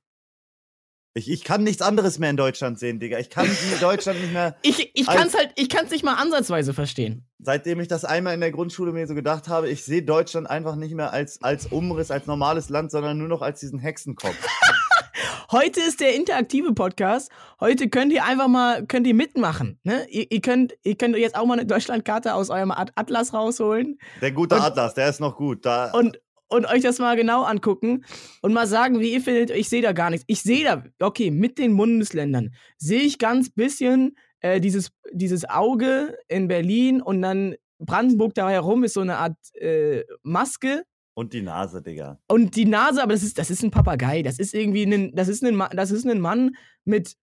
[1.13, 3.19] Ich, ich kann nichts anderes mehr in Deutschland sehen, Digga.
[3.19, 3.45] Ich kann
[3.81, 4.55] Deutschland nicht mehr.
[4.61, 7.25] Ich, ich kann es halt, ich kann es nicht mal ansatzweise verstehen.
[7.39, 10.75] Seitdem ich das einmal in der Grundschule mir so gedacht habe, ich sehe Deutschland einfach
[10.75, 14.37] nicht mehr als, als Umriss, als normales Land, sondern nur noch als diesen Hexenkopf.
[15.51, 17.29] Heute ist der interaktive Podcast.
[17.59, 19.79] Heute könnt ihr einfach mal, könnt ihr mitmachen.
[19.83, 20.07] Ne?
[20.09, 23.99] Ihr, ihr, könnt, ihr könnt jetzt auch mal eine Deutschlandkarte aus eurem At- Atlas rausholen
[24.21, 25.65] Der gute Und- Atlas, der ist noch gut.
[25.65, 26.21] Da, und,
[26.51, 28.05] und euch das mal genau angucken
[28.41, 29.49] und mal sagen, wie ihr findet.
[29.51, 30.25] Ich sehe da gar nichts.
[30.27, 36.17] Ich sehe da, okay, mit den Bundesländern sehe ich ganz bisschen äh, dieses, dieses Auge
[36.27, 40.83] in Berlin und dann Brandenburg da herum ist so eine Art äh, Maske.
[41.15, 42.19] und die Nase, Digga.
[42.27, 44.21] Und die Nase, aber das ist, das ist ein Papagei.
[44.21, 47.15] Das ist irgendwie ein, das ist ein, das ist ein Mann mit,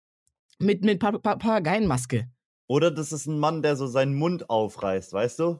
[0.59, 2.29] mit, mit Pa- Pa- Papageienmaske.
[2.67, 5.59] Oder das ist ein Mann, der so seinen Mund aufreißt, weißt du?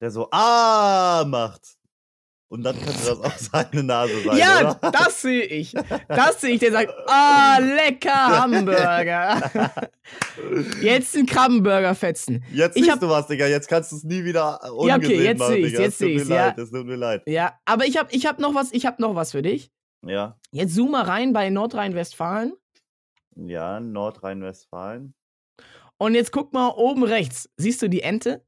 [0.00, 1.76] Der so Ah macht.
[2.52, 3.38] Und dann könnte das auch
[3.72, 4.90] seine Nase sein, ja, oder?
[4.90, 5.72] das sehe ich.
[6.06, 6.60] Das sehe ich.
[6.60, 9.50] Der sagt, ah, lecker Hamburger.
[10.82, 12.44] Jetzt ein Krabbenburger fetzen.
[12.52, 13.46] Jetzt Ich siehst hab- du was, Digga.
[13.46, 15.82] Jetzt kannst du es nie wieder ungesehen Ja, okay, jetzt machen, seh ich's, Digga.
[15.82, 16.46] jetzt Es tut mir ja.
[16.46, 17.22] leid, es tut mir leid.
[17.26, 19.70] Ja, aber ich habe ich hab noch was, ich habe noch was für dich.
[20.04, 20.38] Ja.
[20.50, 22.52] Jetzt zoom mal rein bei Nordrhein-Westfalen
[23.34, 25.14] Ja, Nordrhein-Westfalen.
[25.96, 27.48] und jetzt guck mal oben rechts.
[27.56, 28.44] Siehst du die Ente?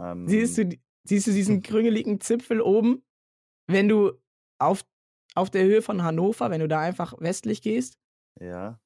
[0.00, 3.04] Ähm, Siehst du, die- siehst du diesen krüngeligen Zipfel oben?
[3.66, 4.12] Wenn du
[4.58, 4.84] auf,
[5.34, 7.98] auf der Höhe von Hannover, wenn du da einfach westlich gehst.
[8.40, 8.80] Ja.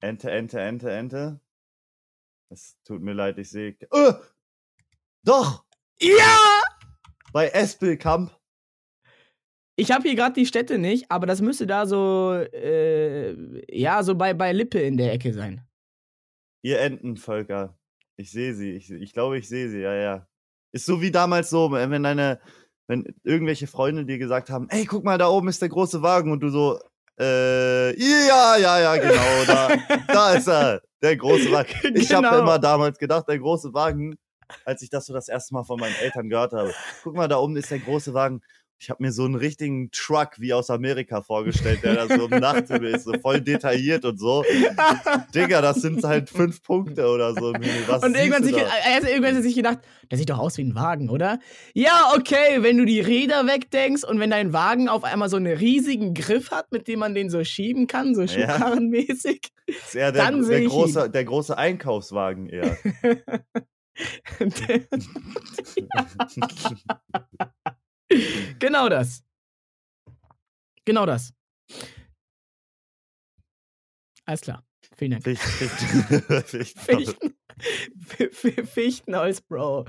[0.00, 1.40] Ente, Ente, Ente, Ente.
[2.50, 3.76] Es tut mir leid, ich sehe.
[3.92, 4.14] Äh,
[5.22, 5.64] doch!
[6.00, 6.62] Ja!
[7.32, 8.36] Bei Espelkamp.
[9.76, 14.14] Ich habe hier gerade die Städte nicht, aber das müsste da so, äh, ja, so
[14.14, 15.66] bei, bei Lippe in der Ecke sein.
[16.62, 17.78] Ihr Entenvölker.
[18.20, 18.72] Ich sehe sie.
[18.72, 19.80] Ich, ich glaube, ich sehe sie.
[19.80, 20.26] Ja, ja.
[20.72, 22.38] Ist so wie damals so, wenn deine,
[22.86, 26.30] wenn irgendwelche Freunde dir gesagt haben, ey, guck mal, da oben ist der große Wagen
[26.30, 26.78] und du so,
[27.18, 29.68] äh, ja, ja, ja, genau, da,
[30.08, 31.70] da ist er, der große Wagen.
[31.96, 32.40] Ich habe Genau.
[32.42, 34.16] immer damals gedacht, der große Wagen,
[34.66, 36.74] als ich das so das erste Mal von meinen Eltern gehört habe.
[37.02, 38.42] Guck mal, da oben ist der große Wagen.
[38.82, 42.40] Ich habe mir so einen richtigen Truck wie aus Amerika vorgestellt, der da so im
[42.40, 44.42] Nachthimmel ist, so voll detailliert und so.
[45.34, 47.52] Digga, das sind halt fünf Punkte oder so.
[47.86, 50.64] Was Und irgendwann, sich, also irgendwann hat er sich gedacht, der sieht doch aus wie
[50.64, 51.40] ein Wagen, oder?
[51.74, 55.54] Ja, okay, wenn du die Räder wegdenkst und wenn dein Wagen auf einmal so einen
[55.54, 58.28] riesigen Griff hat, mit dem man den so schieben kann, so Ja.
[58.28, 59.42] Schubkarrenmäßig.
[59.66, 62.78] ist eher der, dann seh der, ich große, der große Einkaufswagen eher.
[68.58, 69.22] genau das.
[70.84, 71.32] Genau das.
[74.24, 74.64] Alles klar.
[74.96, 75.24] Vielen Dank.
[75.24, 75.74] Ficht, Ficht,
[76.48, 77.34] Ficht, Fichten.
[78.18, 79.86] F- F- Fichtenholz, Bro.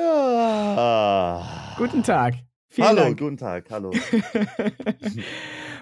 [0.00, 1.74] Ja.
[1.78, 2.34] Guten Tag.
[2.68, 3.18] Vielen Hallo, Dank.
[3.18, 3.90] guten Tag, hallo.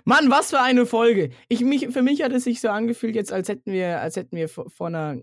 [0.04, 1.30] Mann, was für eine Folge.
[1.48, 4.36] Ich, mich, für mich hat es sich so angefühlt, jetzt als hätten wir, als hätten
[4.36, 5.16] wir vor, vor einer,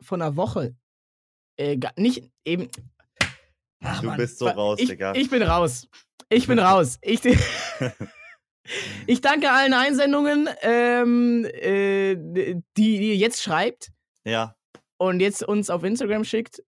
[0.00, 0.74] vor einer Woche
[1.56, 2.68] äh, nicht eben.
[3.82, 5.14] Ach, Du Mann, bist so raus, ich, Digga.
[5.14, 5.88] Ich bin raus.
[6.28, 6.98] Ich bin raus.
[7.02, 7.20] Ich,
[9.06, 13.90] ich danke allen Einsendungen, ähm, äh, die, die ihr jetzt schreibt
[14.24, 14.56] Ja,
[14.98, 16.62] und jetzt uns auf Instagram schickt.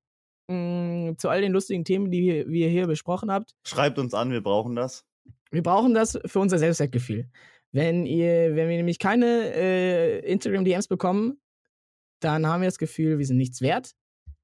[0.48, 3.54] mh, Zu all den lustigen Themen, die wir- wir hier besprochen habt.
[3.66, 5.04] schreibt uns an, wir brauchen das.
[5.50, 7.28] Wir brauchen das für unser Selbstwertgefühl.
[7.72, 11.40] Wenn ihr, wenn wir nämlich keine äh, Instagram-DMs bekommen,
[12.20, 13.94] dann haben wir das Gefühl, wir sind nichts wert.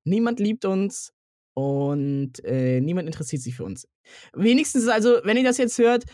[0.05, 1.13] Niemand liebt uns
[1.55, 3.87] Und äh, niemand interessiert sich für uns.
[4.35, 6.05] Wenigstens, also, wenn ihr das jetzt hört,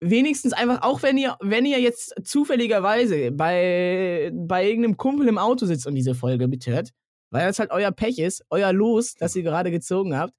[0.00, 5.66] wenigstens einfach, auch wenn ihr, wenn ihr jetzt zufälligerweise bei, bei irgendeinem Kumpel im Auto
[5.66, 6.90] sitzt und diese Folge mithört,
[7.30, 10.34] weil das halt euer Pech ist, euer Los, das ihr gerade gezogen habt,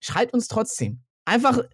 [0.00, 1.00] schreibt uns trotzdem.
[1.24, 1.66] Einfach, äh,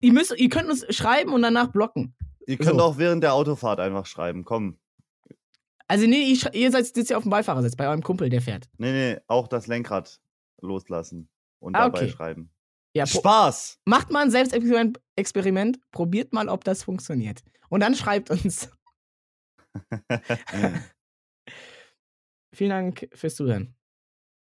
[0.00, 2.14] ihr, müsst, ihr könnt uns schreiben und danach blocken.
[2.46, 2.84] Ihr könnt So.
[2.84, 4.44] auch während der Autofahrt einfach schreiben.
[4.44, 4.78] Komm.
[5.88, 8.40] Also, nee, ihr, sch- ihr seid sitzt ja auf dem Beifahrersitz bei eurem Kumpel, der
[8.42, 8.68] fährt.
[8.78, 10.20] Nee, nee, auch das Lenkrad
[10.60, 11.28] loslassen
[11.60, 12.10] und Ah, dabei okay.
[12.10, 12.50] schreiben.
[12.94, 13.78] Ja, Spaß!
[13.84, 17.42] macht mal ein Selbstexperiment, Experiment, probiert mal, ob das funktioniert.
[17.68, 18.70] Und dann schreibt uns.
[22.54, 23.76] Vielen Dank fürs Zuhören.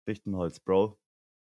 [0.05, 0.99] Fichtenholz, Bro.